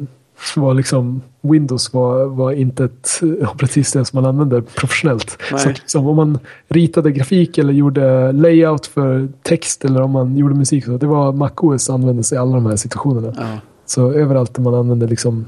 var 0.55 0.73
liksom 0.73 1.21
Windows 1.41 1.93
var, 1.93 2.25
var 2.25 2.51
inte 2.51 2.83
ett 2.83 3.21
operativsystem 3.53 4.05
som 4.05 4.21
man 4.21 4.29
använder 4.29 4.61
professionellt. 4.61 5.37
Nej. 5.51 5.59
Så 5.61 5.69
liksom, 5.69 6.07
om 6.07 6.15
man 6.15 6.39
ritade 6.67 7.11
grafik 7.11 7.57
eller 7.57 7.73
gjorde 7.73 8.31
layout 8.31 8.85
för 8.85 9.27
text 9.43 9.85
eller 9.85 10.01
om 10.01 10.11
man 10.11 10.37
gjorde 10.37 10.55
musik, 10.55 10.85
så 10.85 10.97
det 10.97 11.07
var 11.07 11.33
MacOS 11.33 11.89
använde 11.89 12.23
sig 12.23 12.35
i 12.35 12.39
alla 12.39 12.53
de 12.55 12.65
här 12.65 12.75
situationerna. 12.75 13.33
Ja. 13.37 13.59
Så 13.85 14.11
överallt 14.11 14.53
där 14.53 14.61
man 14.61 14.73
använder 14.73 15.07
liksom 15.07 15.45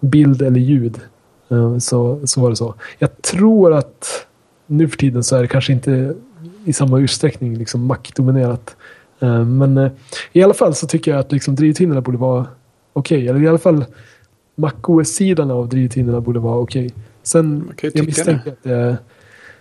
bild 0.00 0.42
eller 0.42 0.60
ljud 0.60 1.00
eh, 1.50 1.78
så, 1.78 2.20
så 2.24 2.40
var 2.40 2.50
det 2.50 2.56
så. 2.56 2.74
Jag 2.98 3.22
tror 3.22 3.74
att 3.74 4.26
nu 4.66 4.88
för 4.88 4.96
tiden 4.96 5.24
så 5.24 5.36
är 5.36 5.42
det 5.42 5.48
kanske 5.48 5.72
inte 5.72 6.14
i 6.64 6.72
samma 6.72 7.00
utsträckning 7.00 7.58
liksom 7.58 7.86
Mac-dominerat. 7.86 8.76
Eh, 9.20 9.44
Men 9.44 9.78
eh, 9.78 9.90
i 10.32 10.42
alla 10.42 10.54
fall 10.54 10.74
så 10.74 10.86
tycker 10.86 11.10
jag 11.10 11.20
att 11.20 11.32
liksom 11.32 11.54
drivtiderna 11.54 12.00
borde 12.00 12.18
vara 12.18 12.46
okej. 12.92 13.28
Eller 13.28 13.42
i 13.42 13.48
alla 13.48 13.58
fall 13.58 13.84
MacOS-sidan 14.54 15.50
av 15.50 15.68
drivtiderna 15.68 16.20
borde 16.20 16.40
vara 16.40 16.58
okej. 16.58 16.90
Sen 17.22 17.72
kan 17.76 17.90
ju 17.90 17.98
jag 17.98 18.06
misstänker 18.06 18.50
att 18.52 18.62
det, 18.62 18.74
är, 18.74 18.96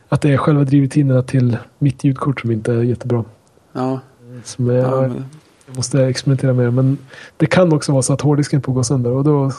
att 0.09 0.21
det 0.21 0.29
är 0.33 0.37
själva 0.37 0.63
drivtiderna 0.63 1.23
till 1.23 1.57
mitt 1.79 2.03
ljudkort 2.03 2.41
som 2.41 2.51
inte 2.51 2.73
är 2.73 2.81
jättebra. 2.81 3.25
Ja, 3.71 3.99
Som 4.43 4.67
jag, 4.67 4.77
ja, 4.85 5.01
men, 5.01 5.25
jag 5.65 5.75
måste 5.75 6.05
experimentera 6.05 6.53
med. 6.53 6.73
Men 6.73 6.97
det 7.37 7.45
kan 7.45 7.73
också 7.73 7.91
vara 7.91 8.01
så 8.01 8.13
att 8.13 8.21
hårddisken 8.21 8.61
på 8.61 8.71
går 8.71 8.83
sönder. 8.83 9.11
Och 9.11 9.23
då 9.23 9.51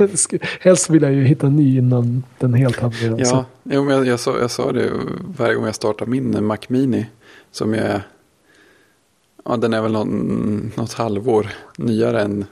helst 0.60 0.90
vill 0.90 1.02
jag 1.02 1.12
ju 1.12 1.24
hitta 1.24 1.46
en 1.46 1.56
ny 1.56 1.78
innan 1.78 2.22
den 2.38 2.54
helt 2.54 2.80
havererar. 2.80 3.24
Så- 3.24 3.36
ja 3.36 3.44
jo, 3.64 3.84
men 3.84 3.96
jag, 3.96 4.06
jag, 4.06 4.20
sa, 4.20 4.38
jag 4.38 4.50
sa 4.50 4.72
det 4.72 4.90
varje 5.38 5.54
gång 5.54 5.64
jag 5.64 5.74
startar 5.74 6.06
min 6.06 6.46
Mac 6.46 6.58
Mini. 6.68 7.06
Som 7.50 7.74
jag 7.74 7.84
är, 7.84 8.02
ja 9.44 9.56
den 9.56 9.74
är 9.74 9.82
väl 9.82 9.92
någon, 9.92 10.72
något 10.76 10.92
halvår 10.92 11.46
nyare 11.78 12.22
än, 12.22 12.44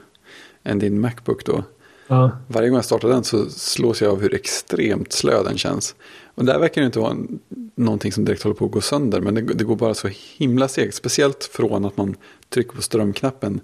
än 0.63 0.79
din 0.79 0.99
Macbook 0.99 1.45
då 1.45 1.63
ja. 2.07 2.31
Varje 2.47 2.69
gång 2.69 2.75
jag 2.75 2.85
startar 2.85 3.07
den 3.07 3.23
så 3.23 3.49
slås 3.49 4.01
jag 4.01 4.11
av 4.11 4.21
hur 4.21 4.33
extremt 4.33 5.13
slö 5.13 5.43
den 5.43 5.57
känns. 5.57 5.95
Och 6.35 6.45
där 6.45 6.59
verkar 6.59 6.81
det 6.81 6.85
inte 6.85 6.99
vara 6.99 7.11
en, 7.11 7.39
någonting 7.75 8.11
som 8.11 8.25
direkt 8.25 8.43
håller 8.43 8.55
på 8.55 8.65
att 8.65 8.71
gå 8.71 8.81
sönder. 8.81 9.21
Men 9.21 9.35
det, 9.35 9.41
det 9.41 9.63
går 9.63 9.75
bara 9.75 9.93
så 9.93 10.09
himla 10.37 10.67
segt. 10.67 10.95
Speciellt 10.95 11.43
från 11.43 11.85
att 11.85 11.97
man 11.97 12.15
trycker 12.49 12.75
på 12.75 12.81
strömknappen 12.81 13.61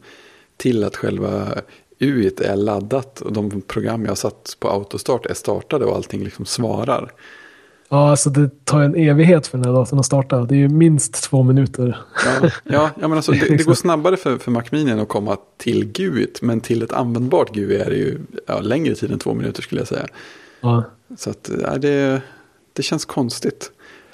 till 0.57 0.83
att 0.83 0.95
själva 0.95 1.61
UIT 1.99 2.39
är 2.39 2.55
laddat. 2.55 3.21
Och 3.21 3.33
de 3.33 3.61
program 3.61 4.01
jag 4.01 4.11
har 4.11 4.15
satt 4.15 4.57
på 4.59 4.69
autostart 4.69 5.25
är 5.25 5.33
startade 5.33 5.85
och 5.85 5.95
allting 5.95 6.23
liksom 6.23 6.45
svarar 6.45 7.11
ja, 7.91 8.09
alltså 8.09 8.29
det 8.29 8.65
tar 8.65 8.81
en 8.81 8.95
evighet 8.95 9.47
för 9.47 9.57
den 9.57 9.65
här 9.67 9.73
datorn 9.73 9.99
att 9.99 10.05
starta. 10.05 10.45
Det 10.45 10.55
är 10.55 10.59
ju 10.59 10.69
minst 10.69 11.23
två 11.23 11.43
minuter. 11.43 11.97
Ja, 12.25 12.49
ja, 12.63 12.89
ja 12.99 13.07
men 13.07 13.13
alltså, 13.13 13.31
det, 13.31 13.57
det 13.57 13.63
går 13.65 13.73
snabbare 13.73 14.17
för, 14.17 14.37
för 14.37 14.51
Mac 14.51 14.63
Mini 14.71 14.91
att 14.91 15.07
komma 15.07 15.37
till 15.57 15.91
GUIT. 15.91 16.41
Men 16.41 16.61
till 16.61 16.83
ett 16.83 16.93
användbart 16.93 17.53
GUI 17.53 17.75
är 17.75 17.89
det 17.89 17.95
ju 17.95 18.19
ja, 18.47 18.59
längre 18.59 18.95
tid 18.95 19.11
än 19.11 19.19
två 19.19 19.33
minuter 19.33 19.61
skulle 19.61 19.81
jag 19.81 19.87
säga. 19.87 20.07
Ja. 20.61 20.83
Så 21.17 21.29
att, 21.29 21.49
ja, 21.61 21.77
det, 21.77 22.21
det 22.73 22.83
känns 22.83 23.05
konstigt. 23.05 23.71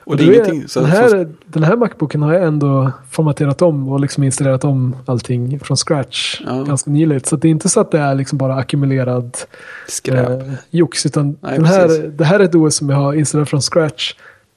Och 0.08 0.18
det 0.18 0.24
är 0.24 0.34
ingenting. 0.34 0.68
Så, 0.68 0.80
den, 0.80 0.92
så, 0.92 0.96
här, 0.98 1.30
den 1.46 1.64
här 1.64 1.76
Macbooken 1.76 2.22
har 2.22 2.34
jag 2.34 2.44
ändå 2.44 2.92
formaterat 3.12 3.62
om 3.62 3.90
och 3.90 4.00
liksom 4.00 4.24
installerat 4.24 4.64
om 4.64 4.96
allting 5.06 5.60
från 5.60 5.78
scratch 5.78 6.42
Ja. 6.46 6.64
ganska 6.64 6.92
nyligt. 6.92 7.26
Så 7.26 7.36
det 7.36 7.48
är 7.48 7.50
inte 7.50 7.70
så 7.70 7.80
att 7.80 7.92
det 7.92 8.00
är 8.00 8.16
liksom 8.16 8.38
bara 8.38 8.56
ackumulerad 8.56 9.38
skräp. 9.88 10.30
eh, 10.30 10.54
jox. 10.70 11.06
Utan 11.06 11.38
Nej, 11.42 11.56
den 11.56 11.66
här, 11.66 11.88
precis. 11.88 12.06
det 12.18 12.26
här 12.26 12.40
är 12.40 12.44
ett 12.44 12.56
OS 12.56 12.76
som 12.76 12.90
jag 12.90 12.98
har 12.98 13.14
installerat 13.14 13.50
från 13.50 13.62
scratch. 13.62 14.14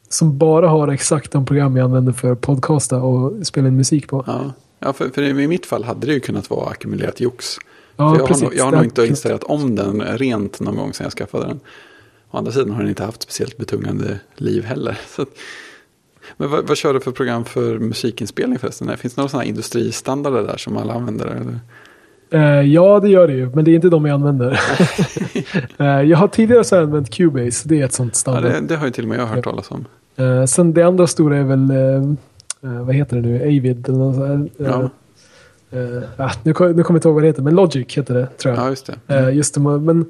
Som 0.09 0.39
bara 0.39 0.69
har 0.69 0.89
exakt 0.89 1.33
de 1.33 1.47
program 1.47 1.77
jag 1.77 1.85
använder 1.85 2.13
för 2.13 2.33
att 2.33 2.41
podcasta 2.41 2.97
och 2.97 3.47
spela 3.47 3.69
in 3.69 3.77
musik 3.77 4.09
på. 4.09 4.25
Ja, 4.27 4.41
ja 4.79 4.93
för, 4.93 5.09
för 5.09 5.23
i 5.23 5.49
mitt 5.49 5.67
fall 5.67 5.85
hade 5.85 6.07
det 6.07 6.13
ju 6.13 6.21
kunnat 6.21 6.51
vara 6.51 6.71
ackumulerat 6.71 7.21
jox. 7.21 7.57
Ja, 7.97 8.17
jag, 8.19 8.27
precis. 8.27 8.43
har, 8.43 8.51
nog- 8.51 8.59
jag 8.59 8.65
har 8.65 8.73
nog 8.73 8.85
inte 8.85 9.07
installerat 9.07 9.43
om 9.45 9.77
den 9.77 10.01
rent 10.03 10.61
någon 10.61 10.77
gång 10.77 10.93
sedan 10.93 11.05
jag 11.05 11.13
skaffade 11.13 11.47
den. 11.47 11.61
Å 12.31 12.39
andra 12.39 12.53
sidan 12.53 12.71
har 12.71 12.81
den 12.81 12.89
inte 12.89 13.05
haft 13.05 13.23
speciellt 13.23 13.57
betungande 13.57 14.21
liv 14.37 14.65
heller. 14.65 14.99
Så, 15.17 15.27
men 16.37 16.51
vad, 16.51 16.69
vad 16.69 16.77
kör 16.77 16.95
du 16.95 17.01
för 17.01 17.11
program 17.13 17.45
för 17.45 17.79
musikinspelning 17.79 18.59
förresten? 18.59 18.97
Finns 18.97 19.15
det 19.15 19.21
några 19.21 19.29
sådana 19.29 19.45
industristandarder 19.45 20.43
där 20.43 20.57
som 20.57 20.77
alla 20.77 20.93
använder? 20.95 21.27
Eller? 21.27 21.59
Eh, 22.33 22.67
ja, 22.67 23.01
det 23.01 23.09
gör 23.09 23.27
det 23.29 23.35
ju. 23.35 23.51
Men 23.55 23.65
det 23.65 23.71
är 23.71 23.75
inte 23.75 23.89
de 23.89 24.07
jag 24.07 24.15
använder. 24.15 24.61
Eh, 25.79 25.87
jag 25.87 26.19
har 26.19 26.29
tidigare 26.29 26.83
använt 26.83 27.11
Cubase. 27.11 27.69
Det 27.69 27.81
är 27.81 27.85
ett 27.85 27.93
sånt 27.93 28.13
Ja, 28.13 28.19
standard. 28.19 28.53
det, 28.53 28.61
det 28.61 28.77
har 28.77 28.87
ju 28.87 28.93
till 28.93 29.05
och 29.05 29.09
med 29.09 29.19
jag 29.19 29.27
hört 29.27 29.45
talas 29.45 29.71
om. 29.71 29.85
Eh, 30.17 30.45
sen 30.45 30.73
det 30.73 30.83
andra 30.83 31.07
stora 31.07 31.37
är 31.37 31.45
väl, 31.45 31.73
vad 32.61 32.95
heter 32.95 33.17
det 33.17 33.23
nu, 33.23 33.37
Avid 33.43 33.89
eller 33.89 33.99
något 33.99 34.17
sånt. 34.17 34.53
Ja, 34.57 34.91
ah, 36.17 36.31
nu, 36.43 36.53
kom, 36.53 36.73
nu 36.73 36.83
kommer 36.83 36.97
jag 36.97 36.99
inte 36.99 37.09
ihåg 37.09 37.15
vad 37.15 37.23
det 37.23 37.27
heter, 37.27 37.43
men 37.43 37.55
Logic 37.55 37.87
heter 37.99 38.15
det 38.15 38.27
tror 38.27 38.55
jag. 38.55 38.65
ja 38.65 38.69
just 38.71 38.91
det. 39.07 39.17
Eh, 39.17 39.37
just 39.37 39.55
det, 39.55 39.61
men 39.61 40.07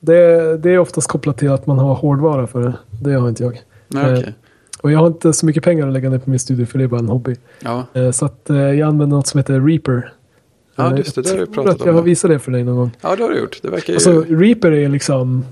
det, 0.00 0.56
det 0.58 0.70
är 0.70 0.78
oftast 0.78 1.08
kopplat 1.08 1.38
till 1.38 1.50
att 1.50 1.66
man 1.66 1.78
har 1.78 1.94
hårdvara 1.94 2.46
för 2.46 2.62
det. 2.62 2.74
Det 3.02 3.12
har 3.12 3.28
inte 3.28 3.42
jag. 3.42 3.62
Nej, 3.88 4.12
eh, 4.12 4.18
okej. 4.18 4.34
Och 4.80 4.92
jag 4.92 4.98
har 4.98 5.06
inte 5.06 5.32
så 5.32 5.46
mycket 5.46 5.64
pengar 5.64 5.86
att 5.86 5.92
lägga 5.92 6.10
ner 6.10 6.18
på 6.18 6.30
min 6.30 6.38
studio 6.38 6.66
för 6.66 6.78
det 6.78 6.84
är 6.84 6.88
bara 6.88 7.00
en 7.00 7.08
hobby. 7.08 7.36
Ja, 7.60 7.86
Eh, 7.92 8.10
så 8.10 8.24
att 8.26 8.50
eh, 8.50 8.56
jag 8.56 8.80
använder 8.88 9.16
något 9.16 9.26
som 9.26 9.38
heter 9.38 9.60
Reaper. 9.60 10.12
Ja, 10.76 10.90
Eh, 10.92 10.98
just 10.98 11.14
det, 11.14 11.22
det 11.22 11.28
har 11.28 11.36
du 11.36 11.42
jag 11.42 11.54
pratat 11.54 11.72
att 11.74 11.78
jag 11.80 11.88
om, 11.88 11.94
har 11.94 12.00
ja. 12.02 12.04
visat 12.04 12.30
det 12.30 12.38
för 12.38 12.52
dig 12.52 12.64
någon 12.64 12.76
gång. 12.76 12.90
ja, 13.00 13.16
det 13.16 13.22
har 13.22 13.30
du 13.30 13.38
gjort. 13.38 13.58
Det 13.62 13.70
verkar 13.70 13.92
ju... 13.92 13.94
Alltså, 13.94 14.24
Reaper 14.28 14.72
är 14.72 14.88
liksom, 14.88 15.44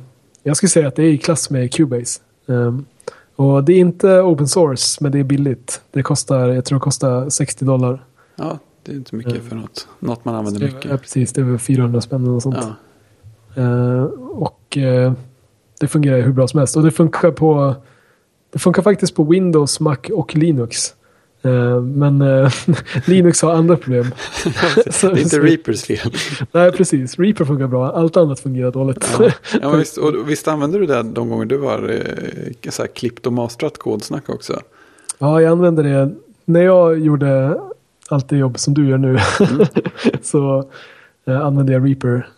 jag 0.43 0.57
skulle 0.57 0.71
säga 0.71 0.89
att 0.89 0.97
det 0.97 1.03
är 1.03 1.11
i 1.11 1.19
klass 1.19 1.51
med 1.51 1.73
Cubase. 1.75 2.21
Ehm, 2.49 2.85
och 3.37 3.65
det 3.65 3.73
är 3.73 3.79
inte 3.79 4.21
open 4.21 4.49
source, 4.49 4.99
men 5.01 5.13
det 5.13 5.19
är 5.19 5.25
billigt. 5.25 5.81
Det 5.91 6.03
kostar, 6.03 6.49
jag 6.49 6.65
tror 6.65 6.79
det 6.79 6.83
kostar 6.83 7.29
60 7.31 7.65
dollar. 7.65 8.05
Ja, 8.37 8.59
det 8.85 8.93
är 8.93 8.97
inte 8.97 9.15
mycket 9.17 9.43
för 9.49 9.57
något. 9.57 9.89
Något 9.99 10.25
man 10.25 10.35
använder 10.35 10.61
Ja, 10.61 10.75
mycket. 10.75 11.01
precis, 11.03 11.33
det 11.33 11.41
är 11.41 11.45
väl 11.45 11.59
400 11.59 12.01
spänn 12.01 12.29
och 12.29 12.43
sånt. 12.43 12.57
Ja. 12.61 12.75
Eh, 13.57 14.03
och 14.31 14.77
eh, 14.77 15.13
det 15.81 15.89
fungerar 15.89 16.21
hur 16.21 16.33
bra 16.33 16.49
som 16.49 16.59
helst. 16.59 16.77
Och 16.77 16.83
det 16.83 16.91
funkar 16.91 17.31
på 17.31 17.75
det 18.53 18.59
funkar 18.59 18.83
faktiskt 18.83 19.15
på 19.17 19.25
Windows, 19.25 19.81
Mac 19.81 19.97
och 20.13 20.37
Linux. 20.37 20.95
Eh, 21.43 21.81
men 21.81 22.19
Linux 23.07 23.43
har 23.43 23.53
andra 23.55 23.77
problem. 23.77 24.05
Så- 24.91 25.07
det 25.09 25.13
är 25.13 25.19
inte 25.19 25.29
så- 25.29 25.41
Reapers 25.41 25.83
fel. 25.85 26.13
Nej, 26.53 26.73
precis. 26.73 27.19
Reaper 27.19 27.45
funkar 27.45 27.67
bra. 27.67 27.93
Allt 27.93 28.17
annat 28.17 28.41
fungerar 28.41 28.71
dåligt. 28.71 29.17
Ja, 29.19 29.31
ja, 29.63 29.71
visst, 29.77 29.99
och 29.99 30.31
visst 30.31 30.49
använder 30.49 30.81
du 30.81 30.87
det 30.87 31.03
de 31.03 31.29
gånger 31.29 31.45
du 31.45 31.61
har 31.61 32.03
så 32.71 32.83
här, 32.83 32.89
klippt 32.89 33.27
och 33.27 33.33
mastrat 33.33 33.79
kodsnack 33.79 34.29
också? 34.29 34.61
Ja, 35.19 35.41
jag 35.41 35.51
använder 35.53 35.83
det. 35.83 36.15
När 36.45 36.63
jag 36.63 36.99
gjorde 36.99 37.61
allt 38.09 38.29
det 38.29 38.37
jobb 38.37 38.59
som 38.59 38.75
du 38.75 38.89
gör 38.89 38.99
nu 38.99 39.19
så 40.23 40.65
eh, 41.27 41.41
använde 41.41 41.73
jag 41.73 41.89
Reaper 41.89 42.29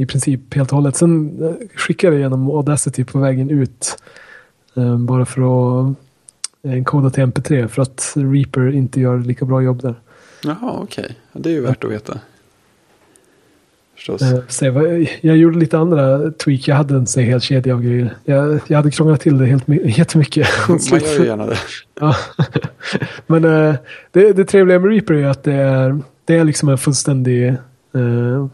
i 0.00 0.06
princip 0.06 0.54
helt 0.54 0.72
och 0.72 0.76
hållet. 0.76 0.96
Sen 0.96 1.42
eh, 1.42 1.68
skickade 1.74 2.16
jag 2.16 2.20
genom 2.20 2.50
Audacity 2.50 3.04
på 3.04 3.18
vägen 3.18 3.50
ut 3.50 3.96
eh, 4.76 4.98
bara 4.98 5.24
för 5.26 5.40
att 5.40 5.96
eh, 6.62 6.72
enkoda 6.72 7.10
till 7.10 7.24
MP3 7.24 7.68
för 7.68 7.82
att 7.82 8.12
Reaper 8.16 8.70
inte 8.70 9.00
gör 9.00 9.18
lika 9.18 9.44
bra 9.44 9.62
jobb 9.62 9.82
där. 9.82 9.94
Jaha, 10.44 10.78
okej. 10.82 11.16
Ja, 11.32 11.40
det 11.40 11.50
är 11.50 11.52
ju 11.52 11.60
värt 11.60 11.84
att 11.84 11.90
veta. 11.90 12.20
Förstås. 13.96 14.22
Jag 15.20 15.36
gjorde 15.36 15.58
lite 15.58 15.78
andra 15.78 16.30
tweak. 16.30 16.68
Jag 16.68 16.76
hade 16.76 16.94
en 16.94 17.06
så 17.06 17.20
hel 17.20 17.40
kedja 17.40 17.74
av 17.74 17.82
grejer. 17.82 18.14
Jag, 18.24 18.60
jag 18.66 18.76
hade 18.76 18.90
krånglat 18.90 19.20
till 19.20 19.38
det 19.38 19.46
helt, 19.46 19.66
my- 19.66 19.82
jättemycket. 19.96 20.48
Man 20.68 20.78
gör 21.00 21.18
ju 21.20 21.26
gärna 21.26 21.46
det. 21.46 21.58
Ja. 22.00 22.16
Men 23.26 23.42
det, 23.42 24.32
det 24.32 24.44
trevliga 24.44 24.78
med 24.78 24.90
Reaper 24.90 25.14
är 25.14 25.26
att 25.26 25.42
det 25.42 25.52
är, 25.52 26.00
det 26.24 26.36
är 26.36 26.44
liksom 26.44 26.68
en 26.68 26.78
fullständig 26.78 27.48
eh, 27.94 28.46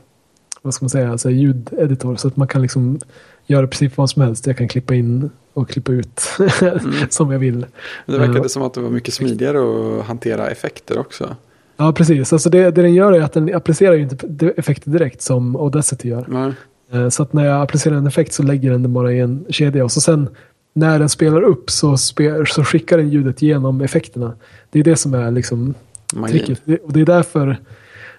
vad 0.67 0.75
ska 0.75 0.85
man 0.85 0.91
säga, 0.91 1.11
alltså 1.11 1.31
ljudeditor. 1.31 2.17
Så 2.17 2.29
att 2.29 2.37
man 2.37 2.49
kan 2.49 2.63
liksom 2.63 2.99
göra 3.47 3.65
i 3.65 3.69
princip 3.69 3.97
vad 3.97 4.11
som 4.11 4.23
helst. 4.23 4.47
Jag 4.47 4.57
kan 4.57 4.69
klippa 4.69 4.95
in 4.95 5.31
och 5.53 5.69
klippa 5.69 5.93
ut 5.93 6.21
som 7.11 7.31
jag 7.33 7.39
vill. 7.39 7.67
Det 8.07 8.19
verkade 8.19 8.39
Ja. 8.39 8.49
som 8.49 8.63
att 8.63 8.75
det 8.75 8.81
var 8.81 8.91
mycket 8.91 9.15
smidigare 9.15 9.59
att 10.01 10.07
hantera 10.07 10.51
effekter 10.51 10.99
också. 10.99 11.37
Ja, 11.77 11.93
precis. 11.93 12.33
Alltså 12.33 12.51
det, 12.51 12.63
det 12.71 12.83
den 12.83 12.95
gör 12.95 13.13
är 13.13 13.21
att 13.21 13.33
den 13.33 13.55
applicerar 13.55 13.95
ju 13.95 14.03
inte 14.03 14.49
effekter 14.57 14.91
direkt 14.91 15.23
som 15.23 15.57
Audacity 15.57 16.09
gör. 16.09 16.25
Nej. 16.29 16.53
Eh, 16.93 17.09
Så 17.09 17.23
att 17.23 17.33
när 17.33 17.45
jag 17.47 17.63
applicerar 17.63 17.97
en 17.97 18.07
effekt 18.07 18.33
så 18.33 18.43
lägger 18.43 18.71
den 18.71 18.83
den 18.83 18.93
bara 18.93 19.13
i 19.13 19.21
en 19.21 19.45
kedja. 19.49 19.85
Och 19.85 19.93
så 19.93 20.01
sen 20.01 20.29
när 20.73 20.99
den 20.99 21.09
spelar 21.09 21.43
upp 21.43 21.71
så, 21.71 21.97
spe, 21.97 22.47
så 22.47 22.65
skickar 22.65 22.97
den 22.99 23.11
ljudet 23.11 23.43
genom 23.43 23.81
effekterna. 23.81 24.33
Det 24.71 24.79
är 24.79 24.85
det 24.85 24.97
som 24.97 25.15
är 25.15 25.31
liksom 25.31 25.75
Magi. 26.15 26.33
tricket. 26.33 26.83
Och 26.85 26.93
det 26.93 27.01
är 27.01 27.05
därför 27.05 27.57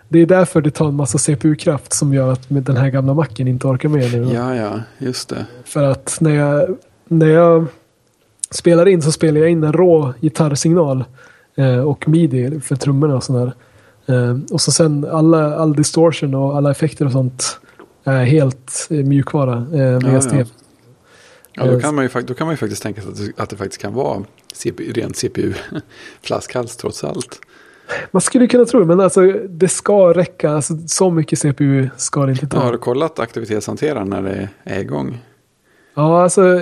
det 0.09 0.19
är 0.19 0.25
därför 0.25 0.61
det 0.61 0.71
tar 0.71 0.87
en 0.87 0.95
massa 0.95 1.17
CPU-kraft 1.17 1.93
som 1.93 2.13
gör 2.13 2.31
att 2.31 2.49
med 2.49 2.63
den 2.63 2.77
här 2.77 2.89
gamla 2.89 3.13
macken 3.13 3.47
inte 3.47 3.67
orkar 3.67 3.89
med 3.89 4.11
nu. 4.11 4.33
Ja, 4.33 4.55
ja, 4.55 4.81
just 4.97 5.29
det. 5.29 5.45
För 5.63 5.83
att 5.83 6.17
när 6.21 6.35
jag, 6.35 6.77
när 7.07 7.27
jag 7.27 7.65
spelar 8.51 8.87
in 8.87 9.01
så 9.01 9.11
spelar 9.11 9.41
jag 9.41 9.49
in 9.49 9.63
en 9.63 9.73
rå 9.73 10.13
gitarrsignal 10.21 11.03
eh, 11.55 11.79
och 11.79 12.07
midi 12.07 12.59
för 12.59 12.75
trummorna 12.75 13.15
och 13.15 13.23
sådär. 13.23 13.53
Eh, 14.05 14.37
och 14.51 14.61
så 14.61 14.71
sen 14.71 15.05
alla, 15.11 15.55
all 15.55 15.75
distortion 15.75 16.35
och 16.35 16.57
alla 16.57 16.71
effekter 16.71 17.05
och 17.05 17.11
sånt 17.11 17.59
är 18.03 18.23
helt 18.23 18.87
eh, 18.89 18.97
mjukvara 18.97 19.53
eh, 19.53 19.79
med 19.79 20.03
Ja, 20.03 20.37
ja. 20.37 20.45
Ja, 21.57 21.65
då, 21.65 21.71
Eh, 21.71 21.79
kan 21.79 21.95
man 21.95 22.05
ju, 22.05 22.21
då 22.21 22.33
kan 22.33 22.47
man 22.47 22.53
ju 22.53 22.57
faktiskt 22.57 22.83
tänka 22.83 23.01
sig 23.01 23.11
att 23.11 23.17
det, 23.17 23.43
att 23.43 23.49
det 23.49 23.57
faktiskt 23.57 23.81
kan 23.81 23.93
vara 23.93 24.23
CPU, 24.53 24.91
ren 24.91 25.13
CPU-flaskhals 25.13 26.75
trots 26.75 27.03
allt. 27.03 27.39
Man 28.12 28.22
skulle 28.22 28.48
kunna 28.48 28.65
tro 28.65 28.79
det, 28.79 28.86
men 28.86 29.00
alltså 29.00 29.22
det 29.50 29.67
ska 29.67 30.13
räcka. 30.13 30.51
Alltså, 30.51 30.74
så 30.88 31.12
mycket 31.12 31.39
CPU 31.39 31.89
ska 31.98 32.25
det 32.25 32.32
inte 32.32 32.48
ta. 32.48 32.60
Har 32.60 32.72
du 32.72 32.77
kollat 32.77 33.20
aktivitetshanteraren 33.20 34.10
när 34.10 34.22
det 34.22 34.50
är 34.63 34.79
igång? 34.79 35.17
Ja, 35.94 36.24
alltså. 36.24 36.62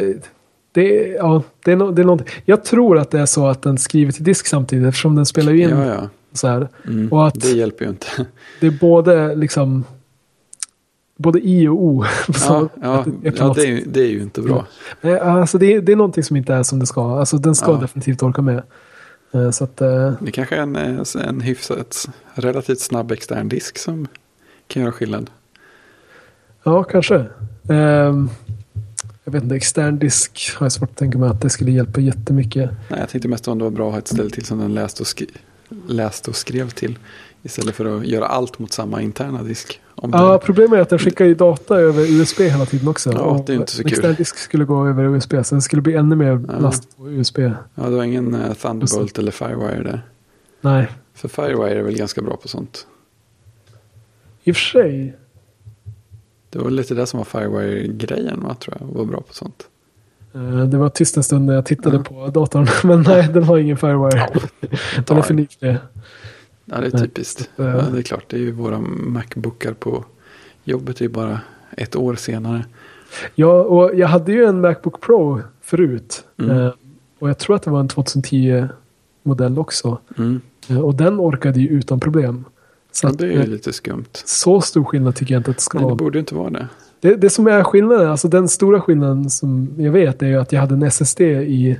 Det, 0.71 1.07
ja, 1.07 1.43
det, 1.65 1.71
är 1.71 1.75
no, 1.75 1.91
det 1.91 2.01
är 2.01 2.05
någonting. 2.05 2.27
Jag 2.45 2.63
tror 2.63 2.97
att 2.97 3.11
det 3.11 3.19
är 3.19 3.25
så 3.25 3.47
att 3.47 3.61
den 3.61 3.77
skriver 3.77 4.11
till 4.11 4.23
disk 4.23 4.47
samtidigt 4.47 4.87
eftersom 4.87 5.15
den 5.15 5.25
spelar 5.25 5.53
in 5.53 5.69
Ja, 5.69 5.85
ja. 5.85 6.09
så 6.33 6.47
här. 6.47 6.67
Mm. 6.87 7.13
Och 7.13 7.27
att 7.27 7.41
Det 7.41 7.49
hjälper 7.51 7.85
ju 7.85 7.89
inte. 7.91 8.07
det 8.59 8.67
är 8.67 8.71
både 8.81 9.35
liksom 9.35 9.83
både 11.17 11.39
I 11.39 11.67
och 11.67 11.83
O. 11.83 12.03
Ja, 12.47 12.69
ja, 12.81 13.05
det 13.21 13.37
ja 13.37 13.47
något 13.47 13.55
det, 13.57 13.61
är, 13.63 13.67
ju- 13.67 13.83
det 13.85 13.99
är 14.01 14.07
ju 14.07 14.21
inte 14.21 14.41
bra. 14.41 14.65
Eh, 15.01 15.27
Alltså 15.35 15.57
det, 15.57 15.73
är, 15.73 15.81
det 15.81 15.91
är 15.91 15.95
någonting 15.95 16.23
som 16.23 16.35
inte 16.35 16.53
är 16.53 16.63
som 16.63 16.79
det 16.79 16.85
ska. 16.85 17.19
Alltså 17.19 17.37
den 17.37 17.55
ska 17.55 17.71
Ja. 17.71 17.77
definitivt 17.77 18.23
orka 18.23 18.41
med. 18.41 18.63
Eh, 19.31 19.51
Så 19.51 19.63
att, 19.63 19.81
eh, 19.81 20.13
Det 20.21 20.31
kanske 20.31 20.55
är 20.55 20.61
en, 20.61 20.75
eh, 20.75 21.27
en 21.27 21.41
hyfsat 21.41 22.09
relativt 22.33 22.79
snabb 22.79 23.11
extern 23.11 23.49
disk 23.49 23.77
som 23.77 24.07
kan 24.67 24.81
göra 24.83 24.91
skillnad. 24.91 25.29
ja, 26.63 26.83
kanske. 26.83 27.25
Ehm, 27.69 28.29
jag 29.23 29.31
vet 29.31 29.43
inte, 29.43 29.55
extern 29.55 29.99
disk 29.99 30.51
har 30.57 30.65
jag 30.65 30.71
svårt 30.71 30.89
att 30.89 30.95
tänka 30.97 31.17
mig 31.17 31.29
att 31.29 31.41
det 31.41 31.49
skulle 31.49 31.71
hjälpa 31.71 32.01
jättemycket. 32.01 32.69
Nej, 32.89 32.99
jag 32.99 33.09
tänkte 33.09 33.27
mest 33.27 33.47
om 33.47 33.57
det 33.57 33.63
var 33.63 33.71
bra 33.71 33.87
att 33.87 33.91
ha 33.93 33.99
ett 33.99 34.07
ställe 34.07 34.29
till 34.29 34.45
som 34.45 34.59
den 34.59 34.73
läste 34.73 35.03
och, 35.03 35.07
skri- 35.07 35.37
läste 35.87 36.29
och 36.29 36.35
skrev 36.35 36.69
till. 36.69 36.97
Istället 37.45 37.75
för 37.75 37.97
att 37.97 38.05
göra 38.05 38.25
allt 38.27 38.59
mot 38.59 38.71
samma 38.71 39.01
interna 39.01 39.43
disk. 39.43 39.81
Ja, 40.01 40.41
problemet 40.43 40.77
är 40.77 40.81
att 40.81 40.89
den 40.89 40.99
skickar 40.99 41.25
ju 41.25 41.35
data 41.35 41.75
över 41.79 42.03
USB 42.21 42.39
hela 42.41 42.65
tiden 42.65 42.87
också. 42.87 43.11
Ja, 43.11 43.43
det 43.45 43.53
är 43.53 43.57
inte 43.57 43.71
så 43.71 43.83
kul. 43.83 43.91
extern 43.91 44.15
disk 44.15 44.37
skulle 44.37 44.65
gå 44.65 44.87
över 44.87 45.03
USB, 45.03 45.33
så 45.45 45.55
det 45.55 45.61
skulle 45.61 45.81
bli 45.81 45.95
ännu 45.95 46.15
mer 46.15 46.45
Ja. 46.47 46.59
last 46.59 46.97
på 46.97 47.09
USB. 47.11 47.39
ja, 47.39 47.53
det 47.75 47.95
var 47.95 48.03
ingen 48.03 48.33
eh, 48.33 48.53
Thunderbolt 48.53 49.17
eller 49.19 49.31
Firewire 49.31 49.83
där. 49.83 50.01
Nej, 50.61 50.87
För 51.13 51.27
Firewire 51.27 51.79
är 51.79 51.83
väl 51.83 51.97
ganska 51.97 52.21
bra 52.21 52.37
på 52.37 52.47
sånt. 52.47 52.87
i 54.43 54.51
och 54.51 54.55
för 54.55 54.61
sig. 54.61 55.15
Det 56.49 56.59
var 56.59 56.69
lite 56.69 56.93
det 56.95 57.05
som 57.07 57.17
var 57.17 57.25
Firewire-grejen 57.25 58.43
va, 58.43 58.55
tror 58.55 58.77
jag. 58.79 58.87
Var 58.87 59.05
bra 59.05 59.21
på 59.21 59.33
sånt. 59.33 59.67
eh, 60.33 60.41
Det 60.65 60.77
var 60.77 60.89
tyst 60.89 61.17
en 61.17 61.23
stund 61.23 61.45
när 61.45 61.53
jag 61.53 61.65
tittade 61.65 61.97
Ja. 61.97 62.03
på 62.03 62.27
datorn. 62.27 62.67
Men 62.87 63.01
nej, 63.01 63.29
den 63.33 63.43
har 63.43 63.57
ingen 63.57 63.77
Firewire. 63.77 64.29
Den 65.05 65.17
är 65.17 65.21
för 65.21 65.33
ny 65.33 65.47
för 65.59 65.67
det. 65.67 65.77
Ja, 66.65 66.81
det 66.81 66.87
är 66.87 66.91
typiskt. 66.97 67.49
Ja. 67.55 67.63
Ja, 67.65 67.81
det 67.91 67.97
är 67.97 68.01
klart, 68.01 68.23
det 68.27 68.37
är 68.37 68.41
ju 68.41 68.51
våra 68.51 68.79
Macbookar 68.79 69.73
på 69.73 70.05
jobbet 70.63 70.97
är 70.99 71.01
ju 71.05 71.09
bara 71.09 71.39
ett 71.77 71.95
år 71.95 72.15
senare. 72.15 72.65
Ja, 73.35 73.61
och 73.61 73.95
jag 73.95 74.07
hade 74.07 74.31
ju 74.31 74.45
en 74.45 74.61
Macbook 74.61 75.01
Pro 75.01 75.41
förut. 75.61 76.23
Mm. 76.37 76.57
Eh, 76.57 76.71
Och 77.19 77.29
jag 77.29 77.37
tror 77.37 77.55
att 77.55 77.63
det 77.63 77.71
var 77.71 77.79
en 77.79 77.87
2010-modell 77.89 79.59
också. 79.59 79.97
Mm. 80.17 80.41
Eh, 80.69 80.79
Och 80.79 80.95
den 80.95 81.19
orkade 81.19 81.59
ju 81.59 81.67
utan 81.67 81.99
problem. 81.99 82.45
Så, 82.91 83.07
Ja, 83.07 83.11
det 83.11 83.23
är 83.25 83.29
ju 83.31 83.39
eh, 83.41 83.47
lite 83.47 83.73
skumt. 83.73 84.05
så 84.13 84.61
stor 84.61 84.83
skillnad 84.83 85.15
tycker 85.15 85.33
jag 85.33 85.39
inte 85.39 85.51
att 85.51 85.57
det 85.57 85.63
ska 85.63 85.77
Nej, 85.77 85.83
det 85.83 85.85
vara. 85.85 85.95
borde 85.95 86.19
inte 86.19 86.35
vara 86.35 86.49
det. 86.49 86.67
Det, 86.99 87.15
det 87.15 87.29
som 87.29 87.47
är 87.47 87.63
skillnaden, 87.63 88.09
alltså 88.09 88.27
den 88.27 88.47
stora 88.47 88.81
skillnaden 88.81 89.29
som 89.29 89.69
jag 89.77 89.91
vet 89.91 90.21
är 90.21 90.27
ju 90.27 90.35
att 90.35 90.51
jag 90.51 90.59
hade 90.61 90.73
en 90.75 90.83
SSD 90.83 91.21
i, 91.21 91.79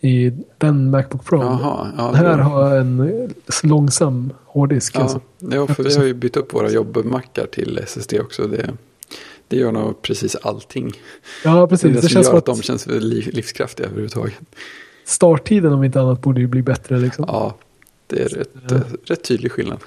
i 0.00 0.32
den 0.58 0.90
Macbook 0.90 1.24
Pro. 1.24 1.40
Jaha, 1.42 1.92
ja, 1.96 2.12
här 2.12 2.38
har 2.38 2.76
en 2.76 3.00
eh, 3.00 3.30
långsam 3.62 4.32
hårddisk. 4.44 4.96
Ja, 4.96 5.00
Alltså. 5.00 5.20
ja, 5.38 5.66
för 5.66 5.82
vi 5.82 5.96
har 5.96 6.04
ju 6.04 6.14
bytt 6.14 6.36
upp 6.36 6.54
våra 6.54 6.70
jobbmackar 6.70 7.46
till 7.46 7.78
SSD 7.86 8.14
också. 8.20 8.46
Det, 8.46 8.70
det 9.48 9.56
gör 9.56 9.72
nog 9.72 10.02
precis 10.02 10.36
allting. 10.36 10.92
ja, 11.44 11.66
precis. 11.66 11.94
det, 11.94 12.00
Det, 12.00 12.08
känns 12.08 12.26
gör 12.26 12.32
att 12.32 12.48
att 12.48 12.56
de 12.56 12.62
känns 12.62 12.86
liv, 12.86 13.28
livskraftiga 13.32 13.86
överhuvudtaget. 13.86 14.34
starttiden 15.04 15.72
om 15.72 15.84
inte 15.84 16.00
annat 16.00 16.20
borde 16.22 16.40
ju 16.40 16.46
bli 16.46 16.62
bättre. 16.62 16.98
Liksom. 16.98 17.24
Ja, 17.28 17.54
det 18.06 18.22
är 18.22 18.28
rätt, 18.28 18.50
Ja. 18.68 18.76
eh, 18.76 18.82
rätt 19.04 19.24
tydlig 19.24 19.52
skillnad. 19.52 19.78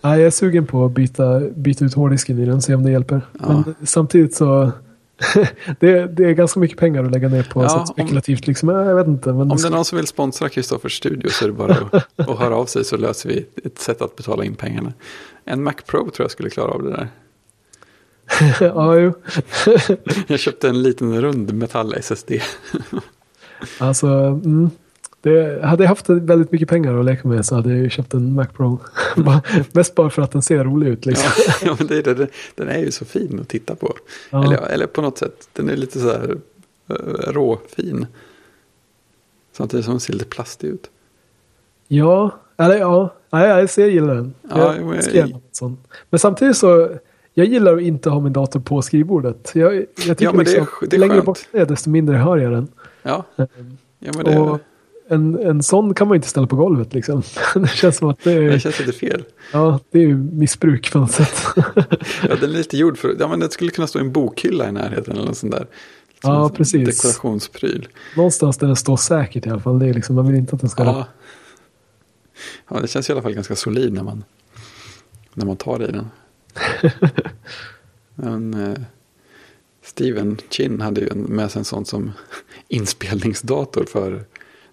Ja, 0.00 0.16
jag 0.18 0.26
är 0.26 0.30
sugen 0.30 0.66
på 0.66 0.84
att 0.84 0.92
byta, 0.92 1.40
byta 1.40 1.84
ut 1.84 1.94
hårddisken 1.94 2.38
i 2.38 2.44
den, 2.46 2.62
se 2.62 2.74
om 2.74 2.82
det 2.82 2.90
hjälper. 2.90 3.20
Ja. 3.40 3.48
Men 3.66 3.74
samtidigt 3.86 4.34
så 4.34 4.72
det, 5.80 6.06
det 6.06 6.24
är 6.24 6.32
ganska 6.32 6.60
mycket 6.60 6.78
pengar 6.78 7.04
att 7.04 7.10
lägga 7.10 7.28
ner 7.28 7.42
på 7.42 7.62
Ja, 7.62 7.68
så 7.68 7.78
om- 7.78 7.86
spekulativt. 7.86 8.46
Liksom, 8.46 8.68
Ja, 8.68 8.84
jag 8.84 8.94
vet 8.96 9.06
inte. 9.06 9.30
Om 9.30 9.48
det 9.48 9.66
är 9.66 9.70
någon 9.70 9.84
som 9.84 9.96
vill 9.96 10.06
sponsra 10.06 10.48
Kristoffers 10.48 10.96
studio 10.96 11.28
så 11.30 11.44
är 11.44 11.48
det 11.48 11.54
bara 11.54 11.72
att, 11.74 11.94
att 12.28 12.38
höra 12.38 12.56
av 12.56 12.66
sig 12.66 12.84
så 12.84 12.96
löser 12.96 13.28
vi 13.28 13.46
ett 13.64 13.78
sätt 13.78 14.02
att 14.02 14.16
betala 14.16 14.44
in 14.44 14.54
pengarna. 14.54 14.92
En 15.44 15.62
Mac 15.62 15.74
Pro 15.86 16.10
tror 16.10 16.24
jag 16.24 16.30
skulle 16.30 16.50
klara 16.50 16.70
av 16.70 16.82
det 16.82 16.90
där. 16.90 17.08
ja, 18.60 18.96
jo. 18.98 19.12
Jag 20.26 20.40
köpte 20.40 20.68
en 20.68 20.82
liten 20.82 21.20
rund 21.22 21.50
metall-SSD. 21.52 22.40
Alltså, 23.78 24.06
mm, 24.06 24.70
det, 25.24 25.64
hade 25.64 25.82
jag 25.84 25.88
haft 25.88 26.08
väldigt 26.10 26.52
mycket 26.52 26.68
pengar 26.68 26.98
att 26.98 27.04
leka 27.04 27.28
med 27.28 27.46
så 27.46 27.54
hade 27.54 27.68
jag 27.68 27.78
ju 27.78 27.90
köpt 27.90 28.14
en 28.14 28.34
Mac 28.34 28.46
Pro. 28.56 28.78
Bara- 29.16 29.42
Mest 29.72 29.94
bara 29.94 30.10
för 30.10 30.22
att 30.22 30.30
den 30.32 30.42
ser 30.42 30.64
rolig 30.64 30.88
ut. 30.88 31.06
Liksom. 31.06 31.30
Ja, 31.46 31.52
ja, 31.66 31.74
men 31.78 31.86
det 31.86 31.96
är 32.06 32.14
det, 32.14 32.28
den- 32.54 32.68
är 32.68 32.78
ju 32.78 32.90
så 32.90 33.04
fin 33.04 33.40
att 33.40 33.48
titta 33.48 33.74
på. 33.74 33.94
Ja. 34.30 34.44
Eller, 34.44 34.56
eller 34.68 34.86
på 34.86 35.02
något 35.02 35.18
sätt, 35.18 35.48
den 35.52 35.68
är 35.70 35.76
lite 35.76 36.00
så 36.00 36.08
här 36.10 36.30
uh, 36.30 37.32
råfin. 37.32 38.06
Samtidigt 39.52 39.84
som 39.84 39.94
den 39.94 40.00
ser 40.00 40.12
lite 40.12 40.24
plastig 40.24 40.68
ut. 40.68 40.90
Ja, 41.88 42.30
eller 42.56 42.76
ja, 42.76 43.14
nej, 43.30 43.48
jag, 43.48 43.70
ser- 43.70 43.82
jag 43.82 43.90
gillar 43.90 44.14
den. 44.14 44.34
Ja, 44.50 44.74
jag, 44.76 44.84
men 44.86 45.00
jag- 45.14 45.40
sån. 45.52 45.76
Men 46.10 46.18
samtidigt 46.18 46.56
så, 46.56 46.90
jag 47.34 47.46
gillar 47.46 47.76
att 47.76 47.82
inte 47.82 48.10
ha 48.10 48.20
min 48.20 48.32
dator 48.32 48.60
på 48.60 48.82
skrivbordet. 48.82 49.50
Jag, 49.54 49.74
jag 49.74 49.84
tycker 49.96 50.24
Ja, 50.24 50.32
men 50.32 50.44
det 50.44 50.50
är 50.56 50.60
liksom, 50.60 50.88
det 50.90 50.96
är 50.96 51.00
längre 51.00 51.22
bort 51.22 51.38
det 51.52 51.58
är, 51.58 51.66
desto 51.66 51.90
mindre 51.90 52.16
hör 52.16 52.36
jag 52.38 52.52
den. 52.52 52.68
Ja, 53.02 53.24
ja 53.36 53.46
men 54.16 54.24
det, 54.24 54.38
Och 54.38 54.60
en, 55.08 55.38
en 55.38 55.62
sån 55.62 55.94
kan 55.94 56.08
man 56.08 56.14
ju 56.14 56.16
inte 56.16 56.28
ställa 56.28 56.46
på 56.46 56.56
golvet 56.56 56.94
liksom. 56.94 57.22
det 57.54 57.68
känns 57.68 57.96
som 57.96 58.08
att 58.08 58.24
det 58.24 58.40
det 58.40 58.54
är, 58.54 58.58
känns 58.58 58.80
lite 58.80 58.92
fel. 58.92 59.24
ja, 59.52 59.80
det 59.90 59.98
är 59.98 60.02
ju 60.02 60.16
missbruk 60.16 60.92
på 60.92 60.98
något 60.98 61.10
sätt. 61.10 61.42
Ja, 62.28 62.36
den 62.40 62.50
är 62.50 62.54
lite 62.54 62.76
gjord 62.76 62.98
för, 62.98 63.16
ja 63.20 63.28
men 63.28 63.40
den 63.40 63.50
skulle 63.50 63.70
kunna 63.70 63.86
stå 63.86 63.98
en 63.98 64.12
bokhylla 64.12 64.68
i 64.68 64.72
närheten 64.72 65.16
eller 65.16 65.26
något 65.26 65.36
sånt 65.36 65.52
där. 65.52 65.66
Som 66.22 66.34
Ja, 66.34 66.48
precis. 66.48 67.02
Dekorationspryl. 67.02 67.88
Någonstans 68.16 68.58
där 68.58 68.66
den 68.66 68.76
står 68.76 68.96
säkert 68.96 69.46
i 69.46 69.50
alla 69.50 69.60
fall. 69.60 69.78
Det 69.78 69.86
är 69.86 69.94
liksom, 69.94 70.16
man 70.16 70.26
vill 70.26 70.36
inte 70.36 70.54
att 70.54 70.60
den 70.60 70.70
ska... 70.70 70.84
Ja. 70.84 71.06
ja, 72.68 72.80
det 72.80 72.88
känns 72.88 73.08
i 73.08 73.12
alla 73.12 73.22
fall 73.22 73.34
ganska 73.34 73.56
solid 73.56 73.92
när 73.92 74.02
man, 74.02 74.24
när 75.34 75.46
man 75.46 75.56
tar 75.56 75.82
i 75.82 75.92
den. 75.92 76.06
Men, 78.14 78.54
eh, 78.54 78.78
Steven 79.82 80.38
Chin 80.50 80.80
hade 80.80 81.00
ju 81.00 81.14
med 81.14 81.50
sig 81.50 81.58
en 81.58 81.64
sån 81.64 81.84
som 81.84 82.12
inspelningsdator 82.68 83.84
för 83.84 84.24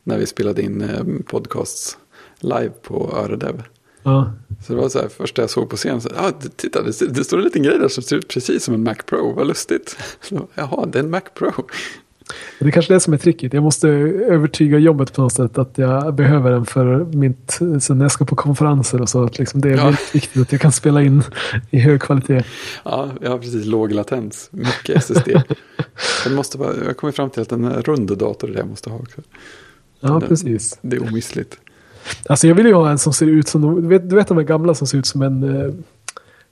när 0.03 0.17
vi 0.17 0.25
spelade 0.25 0.61
in 0.61 0.81
eh, 0.81 1.03
podcasts 1.25 1.97
live 2.39 2.69
på 2.81 3.13
Öredev. 3.25 3.63
Ja. 4.03 4.33
Så 4.67 4.73
det 4.73 4.79
var 4.81 4.89
så 4.89 4.99
här, 4.99 5.07
första 5.07 5.41
jag 5.41 5.49
såg 5.49 5.69
på 5.69 5.75
scenen, 5.77 6.01
så, 6.01 6.09
ah, 6.17 6.31
titta 6.55 6.81
det, 6.83 7.13
det 7.13 7.23
står 7.23 7.37
en 7.37 7.43
liten 7.43 7.63
grej 7.63 7.77
där 7.79 7.87
som 7.87 8.03
ser 8.03 8.15
ut 8.15 8.27
precis 8.27 8.63
som 8.63 8.73
en 8.73 8.83
Mac 8.83 8.95
Pro, 9.05 9.33
vad 9.33 9.47
lustigt. 9.47 9.97
Så, 10.21 10.47
Jaha, 10.55 10.85
det 10.85 10.99
är 10.99 11.03
en 11.03 11.09
Mac 11.09 11.21
Pro. 11.33 11.51
Det 12.59 12.65
är 12.65 12.71
kanske 12.71 12.93
det 12.93 12.99
som 12.99 13.13
är 13.13 13.17
tricket. 13.17 13.53
Jag 13.53 13.63
måste 13.63 13.87
övertyga 13.89 14.77
jobbet 14.77 15.13
på 15.13 15.21
något 15.21 15.33
sätt 15.33 15.57
att 15.57 15.77
jag 15.77 16.15
behöver 16.15 16.51
den 16.51 16.65
för 16.65 17.05
mitt, 17.05 17.59
sen 17.81 17.97
när 17.97 18.05
jag 18.05 18.11
ska 18.11 18.25
på 18.25 18.35
konferenser 18.35 19.01
och 19.01 19.09
så. 19.09 19.23
Att 19.23 19.39
liksom 19.39 19.61
det 19.61 19.69
är 19.69 19.77
Ja. 19.77 19.83
väldigt 19.83 20.15
viktigt 20.15 20.41
att 20.41 20.51
jag 20.51 20.61
kan 20.61 20.71
spela 20.71 21.01
in 21.01 21.23
i 21.69 21.79
hög 21.79 22.01
kvalitet. 22.01 22.43
Ja, 22.85 23.09
jag 23.21 23.29
har 23.31 23.37
precis 23.37 23.65
låg 23.65 23.91
latens, 23.91 24.49
mycket 24.51 24.97
SSD. 25.03 25.27
Den 26.23 26.35
måste 26.35 26.57
vara, 26.57 26.73
jag 26.85 26.97
kommit 26.97 27.15
fram 27.15 27.29
till 27.29 27.41
att 27.41 27.51
en 27.51 27.73
rund 27.83 28.17
dator 28.17 28.49
är 28.49 28.53
det 28.53 28.59
jag 28.59 28.67
måste 28.69 28.89
ha 28.89 28.97
också. 28.97 29.21
Ja, 30.01 30.09
Den- 30.09 30.21
precis. 30.21 30.79
Det 30.81 30.95
är 30.95 31.03
omissligt. 31.03 31.57
Alltså 32.29 32.47
jag 32.47 32.55
vill 32.55 32.65
ju 32.65 32.73
ha 32.73 32.89
en 32.91 32.97
som 32.97 33.13
ser 33.13 33.25
ut 33.27 33.47
som, 33.47 33.61
de- 33.61 33.81
du 33.81 33.87
vet, 33.87 34.09
du 34.09 34.15
vet 34.15 34.27
de 34.27 34.37
här 34.37 34.43
gamla 34.43 34.73
som 34.75 34.87
ser 34.87 34.97
ut 34.97 35.05
som 35.05 35.21
en 35.21 35.43
eh, 35.65 35.73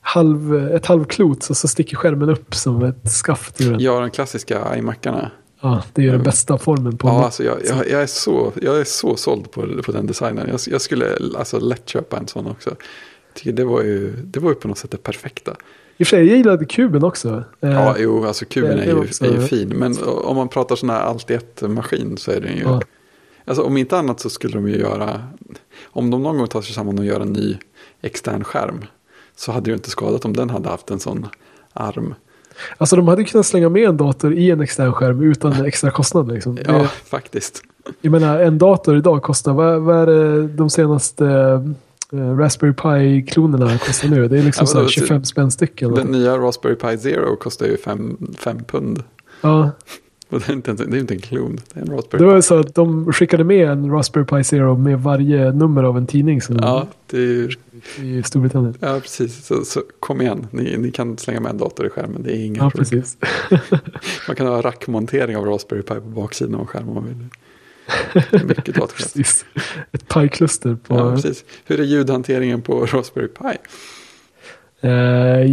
halv, 0.02 0.68
ett 0.68 0.86
halvklot 0.86 1.50
och 1.50 1.58
så 1.58 1.68
sticker 1.68 1.98
skärmen 1.98 2.30
upp 2.30 2.56
som 2.56 2.84
ett 2.84 3.12
skaft 3.12 3.60
har 3.94 4.02
den 4.02 4.12
klassiska 4.12 4.78
iMacarna. 4.78 5.32
Ja, 5.62 5.84
det 5.94 6.02
är 6.02 6.06
ju 6.06 6.12
den 6.12 6.24
bästa 6.24 6.58
formen 6.58 6.98
på 6.98 7.08
Ja, 7.08 7.26
alltså 7.26 7.44
jag, 7.44 7.58
jag, 7.66 7.90
jag, 7.90 8.02
är 8.02 8.06
så, 8.08 8.52
jag 8.62 8.80
är 8.80 8.84
så 8.84 9.16
såld 9.16 9.52
på, 9.52 9.82
på 9.86 9.92
den 9.92 10.06
designen. 10.08 10.48
Jag, 10.52 10.60
jag 10.68 10.82
skulle 10.82 11.18
alltså 11.38 11.60
lätt 11.60 11.90
köpa 11.90 12.18
en 12.18 12.28
sån 12.28 12.48
också. 12.48 12.76
Tycker 13.34 13.52
det 13.54 13.64
var 13.66 13.82
ju, 13.84 14.12
det 14.24 14.40
var 14.40 14.50
ju 14.50 14.56
på 14.56 14.68
något 14.68 14.78
sätt 14.78 14.92
det 14.92 14.98
perfekta. 15.04 15.52
I 15.98 16.04
och 16.04 16.08
för 16.08 16.18
sig, 16.18 16.28
jag 16.28 16.38
gillade 16.38 16.66
kuben 16.66 17.04
också. 17.04 17.44
Eh, 17.62 17.70
Ja, 17.72 17.96
jo, 18.00 18.26
alltså 18.26 18.46
kuben 18.46 18.78
det- 18.78 18.84
är 18.84 18.88
det 18.88 18.94
var 18.94 19.04
ju, 19.04 19.08
också- 19.10 19.26
är 19.26 19.32
ju 19.32 19.42
fin. 19.42 19.70
Men 19.70 19.96
om 20.04 20.36
man 20.36 20.48
pratar 20.48 20.76
sån 20.76 20.90
här 20.90 21.02
allt 21.02 21.30
i 21.32 21.34
ett 21.34 21.62
maskin 21.62 22.18
så 22.18 22.32
är 22.32 22.42
den 22.42 22.56
ju... 22.58 22.64
Ja. 22.64 22.82
Alltså 23.50 23.64
om 23.64 23.78
inte 23.78 23.98
annat 23.98 24.20
så 24.20 24.30
skulle 24.30 24.54
de 24.54 24.68
ju 24.68 24.78
göra... 24.80 25.22
Om 25.86 26.10
de 26.12 26.24
någon 26.24 26.38
gång 26.38 26.48
tar 26.48 26.62
sig 26.62 26.74
samman 26.74 27.00
och 27.00 27.06
gör 27.06 27.20
en 27.20 27.34
ny 27.34 27.58
extern 28.02 28.44
skärm. 28.44 28.86
Så 29.36 29.52
hade 29.52 29.66
det 29.66 29.70
ju 29.70 29.76
inte 29.76 29.90
skadat 29.90 30.26
om 30.26 30.34
den 30.36 30.50
hade 30.50 30.70
haft 30.70 30.92
en 30.92 31.00
sån 31.00 31.28
arm. 31.74 32.14
Alltså 32.78 32.96
de 32.96 33.08
hade 33.08 33.24
kunnat 33.24 33.46
slänga 33.46 33.70
med 33.70 33.90
en 33.90 33.98
dator 33.98 34.34
i 34.34 34.52
en 34.52 34.62
extern 34.62 34.94
skärm 34.94 35.22
utan 35.32 35.66
extra 35.66 35.92
kostnad. 35.92 36.32
Liksom. 36.32 36.58
Ja, 36.68 36.74
Det- 36.74 36.88
faktiskt. 36.88 37.64
Jag 38.02 38.12
menar, 38.12 38.40
en 38.40 38.58
dator 38.58 38.98
idag 38.98 39.24
kostar, 39.24 39.54
vad, 39.54 39.82
vad 39.82 39.96
är 39.98 40.06
det 40.06 40.48
de 40.48 40.70
senaste 40.70 41.26
eh, 42.14 42.38
Raspberry 42.38 42.74
Pi-klonerna 42.74 43.78
kostar 43.78 44.08
nu? 44.10 44.28
Det 44.28 44.38
är 44.40 44.44
liksom 44.44 44.68
Ja, 44.70 44.74
vadå, 44.76 44.88
25 44.88 45.24
spänn 45.26 45.52
styck. 45.52 45.82
eller 45.82 45.96
Den 45.96 46.08
nya 46.08 46.38
Raspberry 46.38 46.76
Pi 46.76 46.98
Zero 46.98 47.36
kostar 47.36 47.66
ju 47.66 47.78
fem, 47.78 48.18
fem 48.40 48.64
pund. 48.64 49.04
Ja, 49.42 49.72
Och 50.30 50.40
det 50.40 50.50
är 50.50 50.54
inte, 50.54 50.72
en- 50.72 50.78
det 50.92 50.98
är 50.98 51.00
inte 51.00 51.14
en 51.14 51.20
klon, 51.20 51.60
det 51.74 51.80
är 51.80 51.84
en 51.84 51.92
Raspberry 51.96 52.20
det 52.24 52.26
var 52.30 52.36
ju 52.36 52.42
så 52.42 52.60
att 52.60 52.76
de 52.76 53.14
skickade 53.14 53.44
med 53.44 53.70
en 53.70 53.92
Raspberry 53.92 54.26
Pi 54.26 54.44
Zero 54.44 54.78
med 54.78 55.00
varje 55.02 55.52
nummer 55.52 55.84
av 55.84 55.98
en 55.98 56.08
tidning 56.08 56.42
som 56.42 56.56
Ja, 56.62 56.88
det 57.08 57.18
är 57.18 57.58
i 58.04 58.24
Storbritannien. 58.24 58.74
ja 58.80 59.00
precis. 59.02 59.46
Så, 59.46 59.66
så 59.66 59.82
kom 60.00 60.22
igen, 60.22 60.48
ni, 60.52 60.78
ni 60.78 60.92
kan 60.92 61.18
slänga 61.18 61.40
med 61.40 61.50
en 61.50 61.58
dator 61.58 61.86
i 61.86 61.90
skärmen. 61.90 62.24
Det 62.24 62.38
är 62.38 62.46
inga 62.46 62.64
Ja, 62.64 62.70
problem. 62.70 62.86
precis. 63.02 63.18
Man 64.28 64.36
kan 64.36 64.48
ha 64.48 64.62
rackmontering 64.62 65.38
av 65.38 65.46
Raspberry 65.46 65.82
Pi 65.82 65.94
på 65.96 66.02
baksidan 66.02 66.56
av 66.56 66.66
skärmen 66.66 66.90
om 66.90 66.96
man 66.96 67.06
vill. 67.06 68.46
Mycket 68.48 68.66
datorkraft. 68.76 68.98
precis. 69.14 69.46
Ett 69.92 70.08
Pi-kluster 70.08 70.78
på... 70.88 70.96
Ja, 70.96 71.12
precis. 71.16 71.46
Hur 71.66 71.80
är 71.80 71.84
ljudhanteringen 71.84 72.62
på 72.62 72.86
Raspberry 72.86 73.28
Pi? 73.28 73.58
Eh, 74.82 74.92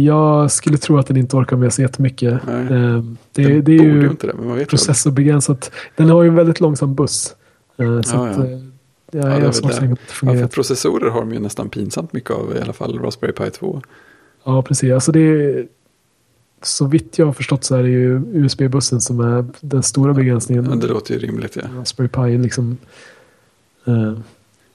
jag 0.05 0.51
skulle 0.51 0.77
tro 0.77 0.97
att 0.97 1.07
den 1.07 1.17
inte 1.17 1.35
orkar 1.35 1.57
med 1.57 1.73
så 1.73 1.81
jättemycket. 1.81 2.39
Nej. 2.47 2.61
Eh, 2.61 2.69
Den 2.69 3.17
det, 3.33 3.61
det 3.61 3.71
är 3.71 3.83
ju 3.83 4.01
ju 4.01 4.07
inte 4.09 4.27
det, 4.27 4.33
men 4.33 4.47
man 4.47 4.55
vet 4.55 4.61
ju. 4.61 4.69
processorbegränsat. 4.69 5.71
Den 5.95 6.09
har 6.09 6.23
ju 6.23 6.29
en 6.29 6.35
väldigt 6.35 6.59
långsam 6.59 6.95
buss. 6.95 7.35
Eh, 7.77 8.01
så 8.01 8.15
Ja, 8.15 8.27
att, 8.27 8.37
ja. 8.37 8.43
ja, 9.11 9.19
är 9.27 9.39
jag 9.39 9.47
har 9.47 9.79
det. 9.81 9.97
Ja, 10.21 10.33
för 10.33 10.47
processorer 10.47 11.09
har 11.09 11.19
de 11.19 11.33
ju 11.33 11.39
nästan 11.39 11.69
pinsamt 11.69 12.13
mycket 12.13 12.31
av, 12.31 12.53
i 12.57 12.61
alla 12.61 12.73
fall 12.73 12.99
Raspberry 12.99 13.33
Pi 13.33 13.49
2. 13.51 13.81
Ja, 14.43 14.61
precis. 14.61 14.91
Alltså 14.93 15.11
det, 15.11 15.65
så 16.61 16.85
vitt 16.87 17.17
jag 17.19 17.25
har 17.25 17.33
förstått 17.33 17.63
så 17.63 17.75
är 17.75 17.83
det 17.83 17.89
ju 17.89 18.21
USB-bussen 18.33 19.01
som 19.01 19.19
är 19.19 19.45
den 19.61 19.83
stora 19.83 20.13
begränsningen. 20.13 20.65
Ja, 20.69 20.75
det 20.75 20.87
låter 20.87 21.13
ju 21.13 21.19
rimligt. 21.19 21.55
Ja. 21.55 21.79
Raspberry 21.79 22.07
Pi 22.09 22.37
liksom. 22.37 22.77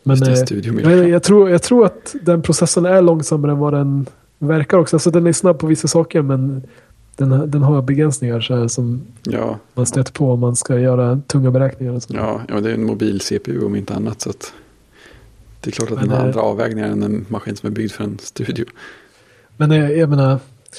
Men 0.03 0.21
det, 0.21 0.53
eh, 0.53 0.91
jag, 0.91 1.09
jag, 1.09 1.23
tror, 1.23 1.51
jag 1.51 1.63
tror 1.63 1.87
att 1.87 2.15
den 2.23 2.43
processen 2.43 2.87
är 2.87 3.03
långsammare 3.03 3.53
än 3.53 3.59
vad 3.59 3.73
den 3.73 4.07
verkar 4.47 4.79
också. 4.79 4.97
Alltså 4.97 5.11
den 5.11 5.27
är 5.27 5.33
snabb 5.33 5.59
på 5.59 5.67
vissa 5.67 5.89
saker 5.89 6.23
men 6.23 6.63
den, 7.17 7.33
har- 7.33 7.47
den 7.47 7.63
har 7.63 7.83
begränsningar 7.83 8.41
så 8.41 8.69
som 8.69 9.03
Ja, 9.23 9.59
man 9.75 9.87
stöter 9.87 10.13
på 10.13 10.33
om 10.33 10.41
man 10.41 10.57
ska 10.57 10.79
göra 10.79 11.21
tunga 11.27 11.51
beräkningar. 11.51 11.93
Och 11.93 12.03
ja, 12.09 12.41
ja, 12.49 12.61
det 12.61 12.71
är 12.71 12.75
en 12.75 12.85
mobil 12.85 13.21
CPU 13.21 13.65
om 13.65 13.77
inte 13.77 13.95
annat. 13.95 14.21
Så 14.21 14.33
det 15.61 15.71
är 15.71 15.73
klart 15.73 15.91
att 15.91 15.97
Men, 16.01 16.09
den 16.09 16.17
har 16.17 16.23
eh, 16.25 16.27
andra 16.29 16.41
avvägningar 16.41 16.89
än 16.89 17.03
en 17.03 17.27
maskin 17.29 17.57
som 17.57 17.67
är 17.67 17.71
byggd 17.71 17.93
för 17.93 18.05
en 18.05 18.19
studio. 18.23 18.65
Men 19.57 19.71
eh, 19.73 19.91
jag 19.91 20.09
menar, 20.09 20.39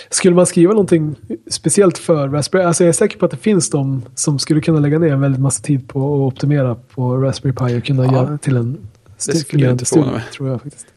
skulle 0.10 0.36
man 0.36 0.46
skriva 0.46 0.72
någonting 0.72 1.16
speciellt 1.48 1.98
för 1.98 2.30
Raspberry? 2.30 2.64
Alltså 2.64 2.84
jag 2.84 2.90
är 2.90 2.94
säker 2.94 3.18
på 3.20 3.26
att 3.26 3.32
det 3.32 3.38
finns 3.38 3.70
de 3.70 4.02
som 4.16 4.40
skulle 4.40 4.62
kunna 4.62 4.80
lägga 4.80 5.00
ner 5.00 5.14
en 5.14 5.22
väldigt 5.22 5.42
massa 5.42 5.64
tid 5.64 5.88
på 5.88 6.00
att 6.00 6.34
optimera 6.34 6.76
på 6.76 7.18
Raspberry 7.18 7.54
Pi 7.56 7.80
och 7.80 7.84
kunna 7.84 8.06
Ja. 8.06 8.14
göra 8.14 8.38
till 8.38 8.58
en 8.58 8.78
skulle 9.18 9.40
fungerande 9.44 9.72
inte 9.74 9.86
förvåna 9.86 10.06
studio, 10.06 10.18
mig. 10.20 10.32
tror 10.34 10.50
jag 10.50 10.62
faktiskt. 10.62 10.88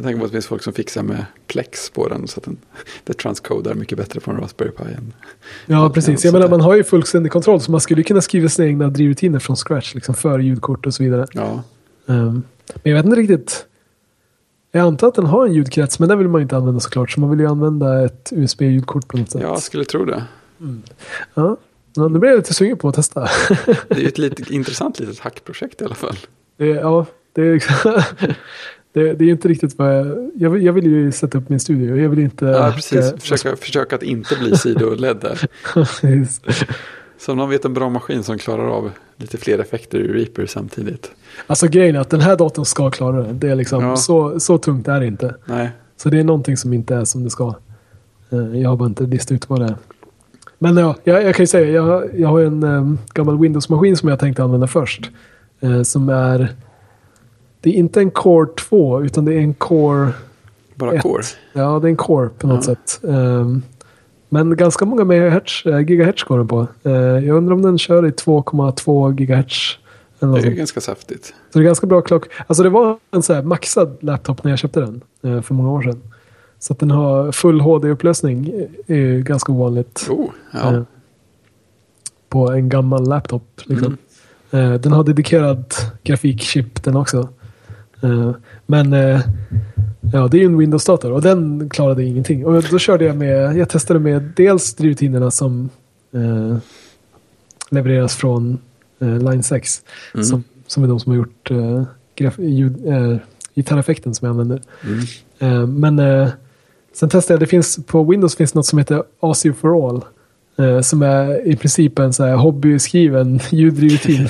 Med 0.00 0.04
tanke 0.06 0.18
på 0.18 0.24
att 0.24 0.30
det 0.30 0.34
finns 0.34 0.46
folk 0.46 0.62
som 0.62 0.72
fixar 0.72 1.02
med 1.02 1.24
Plex 1.46 1.90
på 1.90 2.08
den. 2.08 2.28
Så 2.28 2.38
att 2.40 2.44
den, 2.44 2.56
det 3.04 3.12
transcodar 3.12 3.74
mycket 3.74 3.98
bättre 3.98 4.20
på 4.20 4.30
en 4.30 4.36
Raspberry 4.36 4.70
Pi. 4.70 4.82
Än, 4.82 5.12
Ja, 5.66 5.90
precis. 5.90 6.24
Jag 6.24 6.32
menar, 6.32 6.48
man 6.48 6.60
har 6.60 6.74
ju 6.74 6.84
fullständig 6.84 7.32
kontroll 7.32 7.60
så 7.60 7.70
man 7.70 7.80
skulle 7.80 8.02
kunna 8.02 8.20
skriva 8.20 8.48
sina 8.48 8.68
egna 8.68 8.88
drivrutiner 8.88 9.38
från 9.38 9.56
scratch, 9.56 9.94
liksom 9.94 10.14
för 10.14 10.38
ljudkort 10.38 10.86
och 10.86 10.94
så 10.94 11.02
vidare. 11.02 11.26
ja, 11.32 11.62
Ehm, 12.06 12.42
men 12.82 12.92
jag 12.92 12.94
vet 12.94 13.04
inte 13.04 13.20
riktigt. 13.20 13.66
Jag 14.72 14.86
antar 14.86 15.08
att 15.08 15.14
den 15.14 15.26
har 15.26 15.46
en 15.46 15.52
ljudkrets, 15.54 15.98
men 15.98 16.08
den 16.08 16.18
vill 16.18 16.28
man 16.28 16.42
inte 16.42 16.56
använda 16.56 16.80
såklart. 16.80 17.10
Så 17.10 17.20
man 17.20 17.30
vill 17.30 17.40
ju 17.40 17.46
använda 17.46 18.04
ett 18.04 18.28
USB-ljudkort 18.32 19.08
på 19.08 19.16
något 19.16 19.30
sätt. 19.30 19.42
jag 19.42 19.62
skulle 19.62 19.84
tro 19.84 20.04
det. 20.04 20.24
Ja. 21.34 21.56
Ja, 21.94 22.08
nu 22.08 22.18
blir 22.18 22.30
jag 22.30 22.36
lite 22.36 22.54
sugen 22.54 22.76
på 22.78 22.88
att 22.88 22.94
testa. 22.94 23.28
Det 23.88 23.94
är 23.94 24.00
ju 24.00 24.08
ett 24.08 24.18
litet, 24.18 24.50
intressant 24.50 25.00
litet 25.00 25.18
hackprojekt 25.18 25.82
i 25.82 25.84
alla 25.84 25.94
fall. 25.94 26.16
Det, 26.56 26.66
ja, 26.66 27.06
det 27.32 27.42
är, 27.42 27.64
det, 28.92 29.12
det 29.12 29.24
är 29.24 29.28
inte 29.28 29.48
riktigt 29.48 29.78
vad 29.78 29.96
jag, 29.96 30.30
jag, 30.34 30.50
vill, 30.50 30.62
jag 30.64 30.72
vill 30.72 30.86
ju 30.86 31.12
sätta 31.12 31.38
upp 31.38 31.48
min 31.48 31.60
studio. 31.60 31.96
Jag 31.96 32.08
vill 32.08 32.18
inte... 32.18 32.44
Ja, 32.44 32.72
precis. 32.74 33.00
hacka- 33.12 33.18
Försöka, 33.20 33.56
försöka 33.56 33.96
att 33.96 34.02
inte 34.02 34.36
bli 34.36 34.56
sidoledd 34.56 35.16
där. 35.20 35.48
Så 37.18 37.32
om 37.32 37.38
någon 37.38 37.50
vet 37.50 37.64
en 37.64 37.74
bra 37.74 37.88
maskin 37.88 38.22
som 38.22 38.38
klarar 38.38 38.68
av 38.68 38.90
lite 39.16 39.38
fler 39.38 39.58
effekter 39.58 39.98
i 39.98 40.08
Reaper 40.12 40.46
samtidigt. 40.46 41.10
Alltså 41.46 41.68
grejen 41.68 41.96
är 41.96 42.00
att 42.00 42.10
den 42.10 42.20
här 42.20 42.36
datorn 42.36 42.64
ska 42.64 42.90
klara 42.90 43.22
det. 43.22 43.32
Det 43.32 43.48
är 43.48 43.54
liksom, 43.54 43.84
Ja. 43.84 43.96
så, 43.96 44.40
så 44.40 44.58
tungt 44.58 44.88
är 44.88 45.00
det 45.00 45.06
inte. 45.06 45.34
Nej, 45.44 45.70
Så 45.96 46.08
det 46.08 46.18
är 46.20 46.24
någonting 46.24 46.56
som 46.56 46.72
inte 46.72 46.94
är 46.94 47.04
som 47.04 47.24
det 47.24 47.30
ska. 47.30 47.54
Eh, 48.30 48.58
Jag 48.60 48.68
har 48.70 48.76
bara 48.76 48.88
inte 48.88 49.04
listat 49.04 49.32
ut 49.32 49.48
vad 49.48 49.60
det 49.60 49.66
är. 49.66 49.76
Men 50.58 50.76
ja, 50.76 50.94
jag, 51.04 51.22
jag 51.24 51.34
kan 51.34 51.42
ju 51.42 51.46
säga, 51.46 51.70
jag, 51.70 51.82
har- 51.82 52.08
jag 52.16 52.28
har 52.28 52.40
en 52.40 52.62
um, 52.64 52.98
gammal 53.14 53.38
Windows-maskin 53.38 53.96
som 53.96 54.08
jag 54.08 54.18
tänkte 54.18 54.42
använda 54.42 54.66
först. 54.66 55.10
Eh, 55.60 55.82
som 55.82 56.08
är, 56.08 56.48
det 57.60 57.70
är 57.70 57.74
inte 57.74 58.00
en 58.00 58.10
Core 58.10 58.48
2 58.68 59.02
utan 59.02 59.24
det 59.24 59.34
är 59.34 59.38
en 59.38 59.54
Core 59.54 60.12
bara 60.74 60.92
ett. 60.92 61.02
Core. 61.02 61.22
Ja, 61.52 61.78
det 61.78 61.88
är 61.88 61.90
en 61.90 61.96
Core 61.96 62.28
på 62.38 62.46
något 62.46 62.66
Ja. 62.68 62.74
sätt. 62.74 63.00
Ehm, 63.08 63.62
men 64.28 64.56
ganska 64.56 64.84
många 64.84 65.04
megahertz, 65.04 65.66
eh, 65.66 65.78
gigahertz 65.80 66.22
går 66.24 66.38
den 66.38 66.48
på. 66.48 66.66
Eh, 66.82 66.92
jag 66.92 67.36
undrar 67.36 67.54
om 67.54 67.62
den 67.62 67.78
kör 67.78 68.06
i 68.06 68.10
2,2 68.10 69.12
gigahertz. 69.20 69.78
Det 70.18 70.26
är 70.26 70.42
sånt. 70.42 70.56
ganska 70.56 70.80
saftigt. 70.80 71.24
Så 71.26 71.58
det 71.58 71.62
är 71.62 71.64
ganska 71.64 71.86
bra 71.86 72.00
klock. 72.00 72.24
Alltså 72.46 72.62
det 72.62 72.68
var 72.70 72.98
en 73.10 73.22
så 73.22 73.34
här 73.34 73.42
maxad 73.42 73.96
laptop 74.00 74.44
när 74.44 74.50
jag 74.52 74.58
köpte 74.58 74.80
den 74.80 75.00
eh, 75.22 75.42
för 75.42 75.54
många 75.54 75.70
år 75.70 75.82
sedan. 75.82 76.02
Så 76.58 76.72
att 76.72 76.78
den 76.78 76.90
har 76.90 77.32
full 77.32 77.60
HD-upplösning 77.60 78.52
är 78.86 78.94
ju 78.96 79.22
ganska 79.22 79.52
ovanligt 79.52 80.06
Oh, 80.10 80.26
ja. 80.52 80.72
eh, 80.74 80.82
på 82.28 82.50
en 82.52 82.68
gammal 82.68 83.08
laptop. 83.08 83.60
Liksom. 83.64 83.96
Mm. 84.50 84.80
Den 84.80 84.92
har 84.92 85.04
dedikerad 85.04 85.64
grafikchip 86.02 86.82
den 86.84 86.96
också. 86.96 87.28
Eh, 88.02 88.32
men 88.66 88.92
eh, 88.92 89.20
ja, 90.12 90.28
det 90.28 90.36
är 90.36 90.40
ju 90.40 90.46
en 90.46 90.58
Windows-dator 90.58 91.12
och 91.12 91.22
den 91.22 91.68
klarade 91.70 92.04
ingenting. 92.04 92.46
Och 92.46 92.62
då 92.62 92.78
körde 92.78 93.04
jag 93.04 93.16
med, 93.16 93.56
jag 93.56 93.68
testade 93.68 94.00
med 94.00 94.32
dels 94.36 94.74
drivtiderna 94.74 95.30
som 95.30 95.70
eh, 96.14 96.56
levereras 97.70 98.16
från 98.16 98.58
eh, 99.00 99.18
Line 99.18 99.42
6. 99.42 99.82
Mm. 100.14 100.24
Som, 100.24 100.44
som 100.66 100.84
är 100.84 100.88
de 100.88 101.00
som 101.00 101.12
har 101.12 101.16
gjort 101.16 101.50
eh, 101.50 101.82
graf- 102.16 102.42
ljud, 102.44 102.86
eh, 102.86 103.16
gitarreffekten 103.54 104.14
som 104.14 104.26
jag 104.26 104.32
använder. 104.32 104.62
Mm. 104.84 105.00
Eh, 105.38 105.66
men 105.66 106.28
sen 106.92 107.08
testade 107.08 107.34
jag, 107.34 107.40
det 107.40 107.46
finns, 107.46 107.86
på 107.86 108.04
Windows 108.04 108.36
finns 108.36 108.54
något 108.54 108.66
som 108.66 108.78
heter 108.78 109.02
ASIO 109.20 109.52
for 109.52 109.88
All. 109.88 110.04
Som 110.82 111.02
är 111.02 111.48
i 111.48 111.56
princip 111.56 111.98
en 111.98 112.12
så 112.12 112.24
här 112.24 112.36
hobbyskriven 112.36 113.40
ljuddrivrutin. 113.50 114.28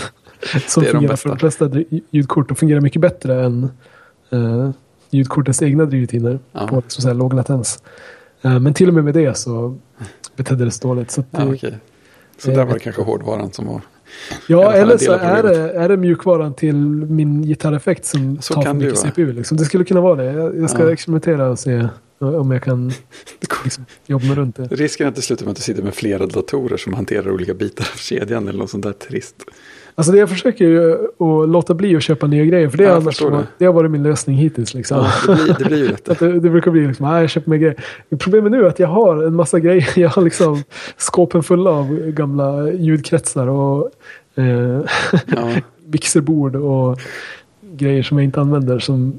Som 0.66 0.82
de 0.82 0.90
fungerar 0.90 1.12
bästa. 1.12 1.16
för 1.16 1.28
de 1.28 1.38
flesta 1.38 1.70
ljudkort 2.10 2.50
och 2.50 2.58
fungerar 2.58 2.80
mycket 2.80 3.02
bättre 3.02 3.44
än 3.44 3.70
eh, 4.30 4.70
ljudkortens 5.10 5.62
egna 5.62 5.84
drivrutiner. 5.84 6.38
Ja. 6.52 6.66
På 6.66 6.82
så 6.88 7.08
här 7.08 7.14
låg 7.14 7.34
latens. 7.34 7.82
Eh, 8.42 8.58
men 8.60 8.74
till 8.74 8.88
och 8.88 8.94
med 8.94 9.04
med 9.04 9.14
det 9.14 9.36
så 9.36 9.76
betedde 10.36 10.64
det 10.64 10.70
sig 10.70 10.88
dåligt. 10.88 11.10
Så 11.10 11.20
att 11.20 11.26
Ja, 11.30 11.54
okej. 11.54 11.78
Så 12.38 12.50
där 12.50 12.64
var 12.64 12.74
det 12.74 12.80
kanske 12.80 13.02
hårdvaran 13.02 13.52
som 13.52 13.66
var... 13.66 13.80
Ja, 14.48 14.72
eller 14.72 14.96
så 14.98 15.12
är 15.12 15.42
det, 15.42 15.72
är 15.72 15.88
det 15.88 15.96
mjukvaran 15.96 16.54
till 16.54 16.74
min 17.06 17.42
gitarreffekt 17.42 18.04
som 18.04 18.38
Så 18.40 18.54
tar 18.54 18.62
för 18.62 18.74
mycket 18.74 18.98
CPU. 18.98 19.32
Liksom. 19.32 19.56
Det 19.56 19.64
skulle 19.64 19.84
kunna 19.84 20.00
vara 20.00 20.14
det. 20.16 20.24
Jag, 20.32 20.56
jag 20.60 20.70
ska 20.70 20.82
Ja. 20.82 20.92
experimentera 20.92 21.48
och 21.50 21.58
se 21.58 21.88
om 22.18 22.50
jag 22.50 22.62
kan 22.62 22.92
liksom, 23.64 23.84
jobba 24.06 24.24
mig 24.26 24.36
runt 24.36 24.56
det. 24.56 24.62
Risken 24.66 25.04
är 25.06 25.08
att 25.08 25.16
det 25.16 25.22
slutar 25.22 25.44
med 25.44 25.50
att 25.50 25.56
du 25.56 25.62
sitter 25.62 25.82
med 25.82 25.94
flera 25.94 26.26
datorer 26.26 26.76
som 26.76 26.94
hanterar 26.94 27.30
olika 27.30 27.54
bitar 27.54 27.88
av 27.94 27.96
kedjan 27.98 28.48
eller 28.48 28.58
något 28.58 28.70
sånt 28.70 28.84
där 28.84 28.92
trist. 28.92 29.36
Alltså 29.94 30.12
det 30.12 30.18
jag 30.18 30.28
försöker 30.28 30.64
ju 30.64 30.92
att 30.94 31.48
låta 31.48 31.74
bli 31.74 31.96
att 31.96 32.02
köpa 32.02 32.26
nya 32.26 32.44
grejer. 32.44 32.68
För 32.68 32.78
det, 32.78 32.84
Ja, 32.84 32.96
annars 32.96 33.18
det. 33.18 33.46
det 33.58 33.64
har 33.64 33.72
varit 33.72 33.90
min 33.90 34.02
lösning 34.02 34.36
hittills. 34.36 34.74
Liksom. 34.74 34.98
Ja, 34.98 35.34
det, 35.36 35.44
blir, 35.44 35.54
det 35.58 35.64
blir 35.64 35.78
ju 35.78 35.88
lätt 35.88 36.08
Att 36.08 36.18
det. 36.18 36.40
det, 36.40 36.50
brukar 36.50 36.70
bli 36.70 36.86
liksom, 36.86 37.06
nej 37.06 37.20
jag 37.20 37.30
köper 37.30 37.50
mer 37.50 37.56
grejer. 37.56 37.76
Problemet 38.18 38.52
nu 38.52 38.60
är 38.64 38.68
att 38.68 38.78
jag 38.78 38.88
har 38.88 39.22
en 39.22 39.34
massa 39.34 39.58
grejer. 39.60 39.88
Jag 39.96 40.08
har 40.08 40.22
liksom 40.22 40.62
skåpen 40.96 41.42
fulla 41.42 41.70
av 41.70 41.96
gamla 41.96 42.72
ljudkretsar 42.72 43.46
och 43.48 43.90
eh, 44.34 44.80
Ja, 45.26 45.52
mixerbord 45.86 46.56
och 46.56 47.00
grejer 47.72 48.02
som 48.02 48.18
jag 48.18 48.24
inte 48.24 48.40
använder. 48.40 48.78
Som 48.78 49.12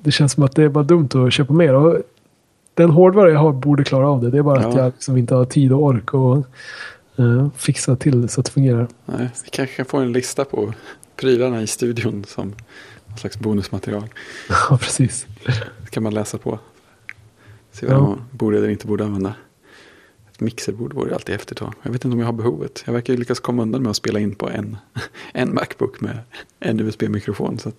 det 0.00 0.10
känns 0.10 0.32
som 0.32 0.42
att 0.42 0.56
det 0.56 0.62
är 0.62 0.68
bara 0.68 0.84
dumt 0.84 1.08
att 1.14 1.32
köpa 1.32 1.52
mer. 1.52 1.74
Och 1.74 1.96
den 2.74 2.90
hårdvara 2.90 3.30
jag 3.30 3.38
har 3.38 3.52
borde 3.52 3.84
klara 3.84 4.08
av 4.08 4.22
det. 4.22 4.30
Det 4.30 4.38
är 4.38 4.42
bara 4.42 4.58
att 4.60 4.74
Ja. 4.74 4.80
jag 4.80 4.92
liksom 4.92 5.16
inte 5.16 5.34
har 5.34 5.44
tid 5.44 5.72
och 5.72 5.82
ork 5.82 6.14
och 6.14 6.46
eh, 7.18 7.48
fixa 7.56 7.96
till 7.96 8.28
så 8.28 8.40
att 8.40 8.46
det 8.46 8.52
fungerar. 8.52 8.88
nej, 9.04 9.28
vi 9.44 9.50
kanske 9.50 9.76
kan 9.76 9.86
få 9.86 9.96
en 9.98 10.12
lista 10.12 10.44
på 10.44 10.72
prylarna 11.16 11.62
i 11.62 11.66
studion 11.66 12.24
som 12.24 12.54
någon 13.06 13.18
slags 13.18 13.38
bonusmaterial. 13.38 14.08
Ja, 14.70 14.78
precis. 14.78 15.26
Det 15.84 15.90
kan 15.90 16.02
man 16.02 16.14
läsa 16.14 16.38
på. 16.38 16.58
Se 17.72 17.86
vad 17.86 17.96
Ja. 17.96 18.00
man 18.00 18.20
borde 18.30 18.56
eller 18.58 18.68
inte 18.68 18.86
borde 18.86 19.04
använda. 19.04 19.34
Ett 20.32 20.40
mixerbord 20.40 20.92
vore 20.94 21.08
ju 21.08 21.14
alltid 21.14 21.32
häftigt 21.34 21.62
att 21.62 21.66
ha. 21.66 21.74
Jag 21.82 21.90
vet 21.92 22.04
inte 22.04 22.14
om 22.14 22.18
jag 22.20 22.26
har 22.26 22.32
behovet. 22.32 22.82
Jag 22.86 22.92
verkar 22.92 23.12
ju 23.12 23.18
lyckas 23.18 23.40
komma 23.40 23.62
undan 23.62 23.82
med 23.82 23.90
att 23.90 23.96
spela 23.96 24.18
in 24.20 24.34
på 24.34 24.50
en, 24.50 24.76
en 25.34 25.54
Macbook 25.54 26.00
med 26.00 26.18
en 26.60 26.80
USB-mikrofon. 26.80 27.58
Så 27.58 27.68
att 27.68 27.76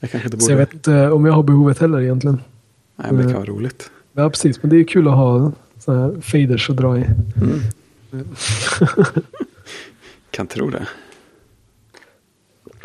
jag 0.00 0.10
kanske 0.10 0.26
inte 0.26 0.36
borde. 0.36 0.44
Så 0.44 0.52
jag 0.52 0.56
vet 0.58 0.74
inte 0.74 1.10
om 1.10 1.24
jag 1.24 1.32
har 1.32 1.42
behovet 1.42 1.78
heller 1.78 2.00
egentligen. 2.00 2.40
Nej, 2.96 3.06
men 3.12 3.16
det 3.16 3.22
kan 3.32 3.32
vara 3.42 3.44
roligt. 3.50 3.90
Ja, 4.12 4.30
precis. 4.30 4.62
Men 4.62 4.70
det 4.70 4.76
är 4.76 4.84
kul 4.84 5.08
att 5.08 5.14
ha 5.14 5.52
så 5.78 5.92
här 5.94 6.20
faders 6.20 6.70
att 6.70 6.76
dra 6.76 6.98
i. 6.98 7.02
Mm. 7.36 7.60
kan 10.30 10.46
tro 10.46 10.70
det. 10.70 10.88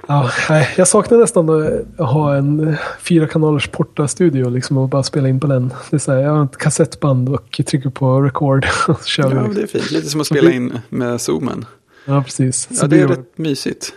Ja, 0.08 0.32
nej, 0.50 0.70
jag 0.78 0.88
saknar 0.88 1.18
nästan 1.18 1.50
att 1.98 2.10
ha 2.10 2.36
en 2.36 2.76
fyra 3.00 3.28
kanalers 3.28 3.68
porta-studio 3.68 4.50
liksom, 4.50 4.78
och 4.78 4.90
bara 4.90 5.04
spela 5.04 5.30
in 5.30 5.40
på 5.40 5.48
den. 5.48 5.74
Det 5.90 5.96
är 5.96 6.00
så 6.00 6.12
här, 6.12 6.20
jag 6.20 6.32
har 6.32 6.46
ett 6.46 6.58
kassettband 6.58 7.30
och 7.30 7.62
trycker 7.68 7.90
på 7.90 8.22
record. 8.22 8.66
Och 8.88 9.02
så 9.02 9.08
kör 9.08 9.24
Ja, 9.24 9.30
vi. 9.30 9.36
liksom. 9.36 9.54
det 9.56 9.62
är 9.62 9.68
fint. 9.68 9.92
Lite 9.92 10.10
som 10.10 10.22
att 10.22 10.28
spela 10.28 10.52
in 10.52 10.80
med 10.90 11.22
zoomen. 11.22 11.66
Ja, 12.06 12.24
precis. 12.24 12.68
Så 12.78 12.84
Ja, 12.84 12.88
det 12.88 13.02
är 13.02 13.08
blir 13.08 13.16
rätt 13.18 13.38
mysigt. 13.38 13.94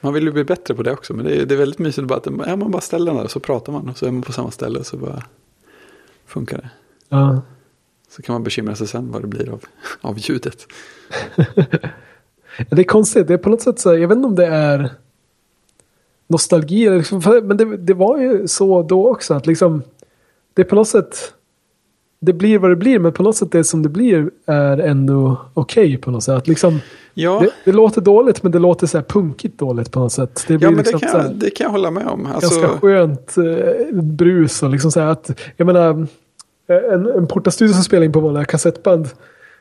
Man 0.00 0.12
vill 0.14 0.24
ju 0.24 0.32
bli 0.32 0.44
bättre 0.44 0.74
på 0.74 0.82
det 0.82 0.92
också. 0.92 1.14
Men 1.14 1.24
det 1.24 1.36
är, 1.36 1.46
det 1.46 1.54
är 1.54 1.58
väldigt 1.58 1.78
mysigt 1.78 2.08
bara 2.08 2.18
att 2.18 2.26
ja, 2.46 2.56
man 2.56 2.70
bara 2.70 2.82
ställer 2.82 3.06
den 3.06 3.16
där 3.16 3.24
och 3.24 3.30
så 3.30 3.40
pratar 3.40 3.72
man. 3.72 3.88
Och 3.88 3.98
så 3.98 4.06
är 4.06 4.10
man 4.10 4.22
på 4.22 4.32
samma 4.32 4.50
ställe 4.50 4.78
och 4.78 4.86
så 4.86 4.96
bara 4.96 5.22
funkar 6.26 6.56
det. 6.56 6.70
Ja. 7.08 7.42
Så 8.16 8.22
kan 8.22 8.32
man 8.32 8.42
bekymra 8.42 8.74
sig 8.74 8.86
sen 8.86 9.10
vad 9.12 9.22
det 9.22 9.28
blir 9.28 9.50
av, 9.50 9.64
av 10.00 10.18
ljudet. 10.18 10.66
Det 12.70 12.78
är 12.82 12.84
konstigt. 12.84 13.28
Det 13.28 13.34
är 13.34 13.38
på 13.38 13.50
något 13.50 13.62
sätt 13.62 13.78
så 13.78 13.90
här, 13.90 13.96
jag 13.96 14.08
vet 14.08 14.16
inte 14.16 14.28
om 14.28 14.34
det 14.34 14.46
är 14.46 14.90
nostalgi. 16.26 16.90
liksom, 16.90 17.22
Men 17.42 17.56
det, 17.56 17.76
det 17.76 17.94
var 17.94 18.18
ju 18.18 18.48
så 18.48 18.82
då 18.82 19.10
också. 19.10 19.34
Att 19.34 19.46
liksom, 19.46 19.82
det 20.54 20.62
är 20.62 20.66
på 20.66 20.74
något 20.74 20.88
sätt. 20.88 21.34
Det 22.20 22.32
blir 22.32 22.58
vad 22.58 22.70
det 22.70 22.76
blir. 22.76 22.98
Men 22.98 23.12
på 23.12 23.22
något 23.22 23.36
sätt 23.36 23.52
det 23.52 23.64
som 23.64 23.82
det 23.82 23.88
blir 23.88 24.30
är 24.46 24.78
ändå 24.78 25.36
okej 25.54 25.96
på 25.96 26.10
något 26.10 26.24
sätt. 26.24 26.34
Att 26.34 26.48
liksom, 26.48 26.80
Ja, 27.14 27.40
det, 27.40 27.50
det 27.64 27.72
låter 27.72 28.00
dåligt 28.00 28.42
men 28.42 28.52
det 28.52 28.58
låter 28.58 28.86
så 28.86 28.98
här 28.98 29.04
punkigt 29.04 29.58
dåligt 29.58 29.90
på 29.90 30.00
något 30.00 30.12
sätt. 30.12 30.44
Det 30.48 30.58
blir 30.58 30.68
ja 30.68 30.70
men 30.70 30.84
det 30.84 30.90
liksom 30.90 31.00
kan, 31.00 31.10
så 31.10 31.18
här, 31.18 31.34
det 31.34 31.50
kan 31.50 31.64
jag 31.64 31.70
hålla 31.70 31.90
med 31.90 32.06
om. 32.06 32.22
ganska 32.22 32.46
Alltså, 32.46 32.78
skönt 32.80 33.36
eh, 33.36 33.94
brus 34.02 34.62
och 34.62 34.70
liksom 34.70 34.92
så 34.92 35.00
här 35.00 35.06
att. 35.06 35.40
Jag 35.56 35.66
menar. 35.66 36.06
En, 36.72 37.06
en 37.06 37.26
portastudio 37.26 37.74
som 37.74 37.84
spelar 37.84 38.04
in 38.04 38.12
på 38.12 38.20
vanliga 38.20 38.44
kassettband 38.44 39.08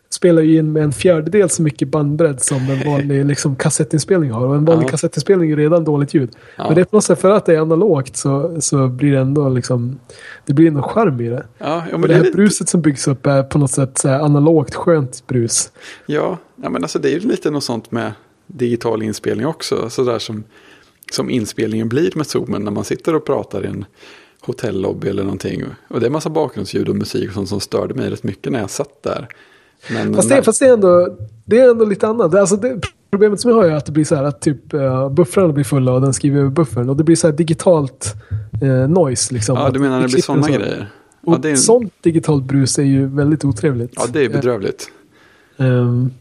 spelar 0.10 0.41
ju 0.41 0.58
in 0.58 0.71
med 0.71 0.84
en 0.84 0.91
fjärdedel 0.91 1.50
så 1.50 1.62
mycket 1.62 1.88
bandbredd 1.88 2.41
som 2.41 2.58
en 2.58 2.91
vanlig 2.91 3.26
liksom, 3.32 3.56
kassettinspelning 3.56 4.32
har. 4.32 4.45
Och 4.47 4.56
en 4.56 4.65
vanlig 4.65 4.86
Ja. 4.86 4.89
kassettinspelning 4.89 5.52
är 5.52 5.56
redan 5.56 5.84
dåligt 5.84 6.13
ljud. 6.13 6.32
Ja. 6.56 6.63
Men 6.65 6.76
det 6.76 6.82
är 6.82 6.86
på 6.86 6.95
något 6.95 7.04
sätt 7.04 7.21
för 7.21 7.30
att 7.32 7.45
det 7.45 7.56
är 7.56 7.60
analogt 7.60 8.17
så, 8.17 8.62
så 8.62 8.88
blir 8.88 9.12
det 9.12 9.19
ändå 9.19 9.50
liksom, 9.50 10.00
det 10.45 10.54
blir 10.54 10.67
ändå 10.67 10.82
charm 10.82 11.21
i 11.21 11.30
det. 11.30 11.45
Ja, 11.58 11.84
ja, 11.89 11.93
Och 11.93 12.00
men 12.00 12.02
det 12.02 12.08
det 12.08 12.13
är 12.13 12.17
här 12.17 12.24
lite, 12.24 12.36
bruset 12.38 12.69
som 12.69 12.82
byggs 12.82 13.08
upp 13.08 13.26
är 13.26 13.43
på 13.43 13.58
något 13.58 13.71
sätt 13.71 14.06
analogt 14.06 14.76
skönt 14.76 15.24
brus. 15.28 15.71
ja, 16.06 16.38
ja, 16.63 16.69
men 16.69 16.84
alltså 16.84 17.00
det 17.00 17.10
är 17.10 17.19
ju 17.19 17.28
lite 17.28 17.52
något 17.52 17.63
sånt 17.63 17.91
med 17.91 18.12
digital 18.47 19.04
inspelning 19.04 19.47
också. 19.47 19.89
Sådär 19.89 20.19
som, 20.19 20.43
som 21.12 21.30
inspelningen 21.30 21.89
blir 21.89 22.12
med 22.15 22.28
zoomen 22.28 22.63
när 22.63 22.71
man 22.71 22.84
sitter 22.84 23.15
och 23.15 23.26
pratar 23.26 23.63
i 23.65 23.67
en 23.67 23.86
hotellobby 24.46 25.08
eller 25.10 25.24
någonting. 25.24 25.64
Och 25.88 26.00
det 26.00 26.06
är 26.06 26.10
massa 26.10 26.30
bakgrundsljud 26.30 26.90
och 26.90 26.96
musik 26.96 27.28
och 27.28 27.34
sånt 27.34 27.50
som 27.50 27.60
störde 27.60 27.94
mig 27.94 28.10
rätt 28.10 28.24
mycket 28.24 28.52
när 28.52 28.60
jag 28.60 28.70
satt 28.70 29.04
där. 29.04 29.28
Men 29.92 30.16
Fast, 30.16 30.30
när, 30.30 30.36
det, 30.38 30.44
fast 30.44 30.60
det, 30.60 30.66
är 30.68 30.74
ändå, 30.74 31.18
det 31.46 31.60
är 31.60 31.70
ändå 31.70 31.86
lite 31.86 32.08
annat. 32.08 32.32
Det- 32.32 32.40
Alltså 32.42 32.56
det, 32.56 32.82
problemet 33.12 33.40
som 33.42 33.52
jag 33.52 33.58
har 33.58 33.66
är 33.66 33.72
att 33.76 33.86
det 33.86 33.92
blir 33.92 34.06
så 34.06 34.16
här 34.16 34.24
att 34.24 34.42
typ 34.42 34.74
uh, 34.74 35.10
buffrarna 35.10 35.54
blir 35.54 35.64
fulla 35.64 35.94
och 35.94 36.02
den 36.02 36.14
skriver 36.14 36.40
över 36.40 36.50
buffern. 36.50 36.90
Och 36.90 36.96
det 36.98 37.04
blir 37.04 37.16
så 37.16 37.28
här 37.28 37.34
digitalt 37.34 38.14
eh, 38.62 38.90
noise. 38.90 39.34
Liksom, 39.34 39.56
ja, 39.58 39.70
du 39.70 39.80
menar 39.80 39.96
när 40.00 40.08
det 40.08 40.14
blir 40.14 40.22
sådana 40.24 40.44
så. 40.44 40.54
grejer? 40.54 40.90
Och 41.26 41.34
Ja, 41.34 41.38
det 41.38 41.50
är, 41.52 41.56
sånt 41.56 41.94
digitalt 42.02 42.44
brus 42.44 42.80
är 42.80 42.84
ju 42.84 43.06
väldigt 43.08 43.46
otrevligt. 43.46 43.94
ja, 43.96 44.04
det 44.14 44.26
är 44.26 44.30
bedrövligt. 44.30 44.92
Ehm, 45.58 46.12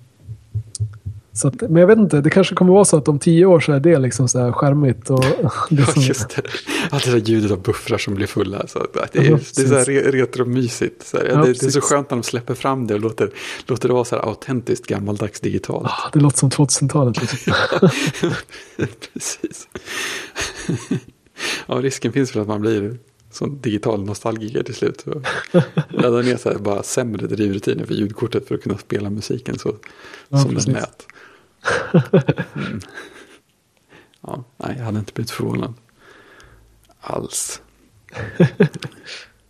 så 1.41 1.49
att, 1.49 1.61
men 1.61 1.77
jag 1.77 1.87
vet 1.87 1.99
inte, 1.99 2.21
det 2.21 2.31
kanske 2.31 2.55
kommer 2.55 2.73
vara 2.73 2.85
så 2.85 2.97
att 2.97 3.09
om 3.09 3.19
tio 3.19 3.47
år 3.47 3.61
så 3.61 3.73
är 3.73 3.81
det 3.81 3.99
liksom 3.99 4.29
så 4.29 4.39
här 4.39 4.53
charmigt. 4.53 5.11
Och 5.11 5.25
det 5.71 5.81
Ja, 5.81 5.87
som, 5.87 6.03
just 6.03 6.29
det. 6.37 6.43
Ja, 6.91 7.01
det 7.05 7.11
där 7.11 7.19
ljudet 7.19 7.51
av 7.51 7.63
buffrar 7.63 7.99
som 7.99 8.15
blir 8.15 8.27
fulla. 8.27 8.67
Så 8.67 8.87
det 9.13 9.19
är, 9.19 9.25
Ja, 9.31 9.39
det 9.57 9.63
är 9.63 9.67
så 9.69 9.75
här 9.75 9.85
re- 9.85 10.11
retromysigt. 10.13 11.07
Så 11.07 11.17
här, 11.17 11.25
Ja, 11.29 11.37
det, 11.37 11.53
det 11.61 11.67
är 11.67 11.71
så 11.71 11.81
skönt 11.81 12.11
när 12.11 12.17
de 12.17 12.23
släpper 12.23 12.55
fram 12.55 12.87
det 12.87 12.95
och 12.95 13.01
låter, 13.01 13.31
låter 13.67 13.89
det 13.89 13.95
vara 13.95 14.05
så 14.05 14.17
här 14.17 14.23
autentiskt 14.23 14.87
gammaldags 14.87 15.41
digitalt. 15.41 15.87
Ah, 15.87 16.11
det 16.13 16.21
låter 16.21 16.39
som 16.39 16.51
2000-talet. 16.51 17.21
Liksom. 17.21 17.53
Precis. 19.13 19.69
ja, 21.67 21.75
risken 21.75 22.13
finns 22.13 22.31
för 22.31 22.41
att 22.41 22.49
man 22.49 22.61
blir 22.61 22.97
sån 23.33 23.61
digital 23.61 24.05
nostalgiker 24.05 24.63
till 24.63 24.75
slut. 24.75 25.05
Ladda 25.89 26.21
ner 26.23 26.37
så 26.37 26.51
här 26.51 26.59
bara 26.59 26.83
sämre 26.83 27.27
drivrutiner 27.27 27.85
för 27.87 27.95
ljudkortet 27.95 28.49
för 28.49 28.55
att 28.55 28.63
kunna 28.63 28.79
spela 28.79 29.11
musiken 29.11 29.59
så, 29.59 29.77
Ja, 30.29 30.39
som 30.39 30.51
precis. 30.51 30.65
den 30.65 30.75
lät. 30.75 31.07
Mm. 32.55 32.81
Ja, 34.21 34.45
nej, 34.57 34.75
jag 34.79 34.85
hade 34.85 34.99
inte 34.99 35.13
blivit 35.13 35.31
förvånad. 35.31 35.75
Alls. 37.01 37.63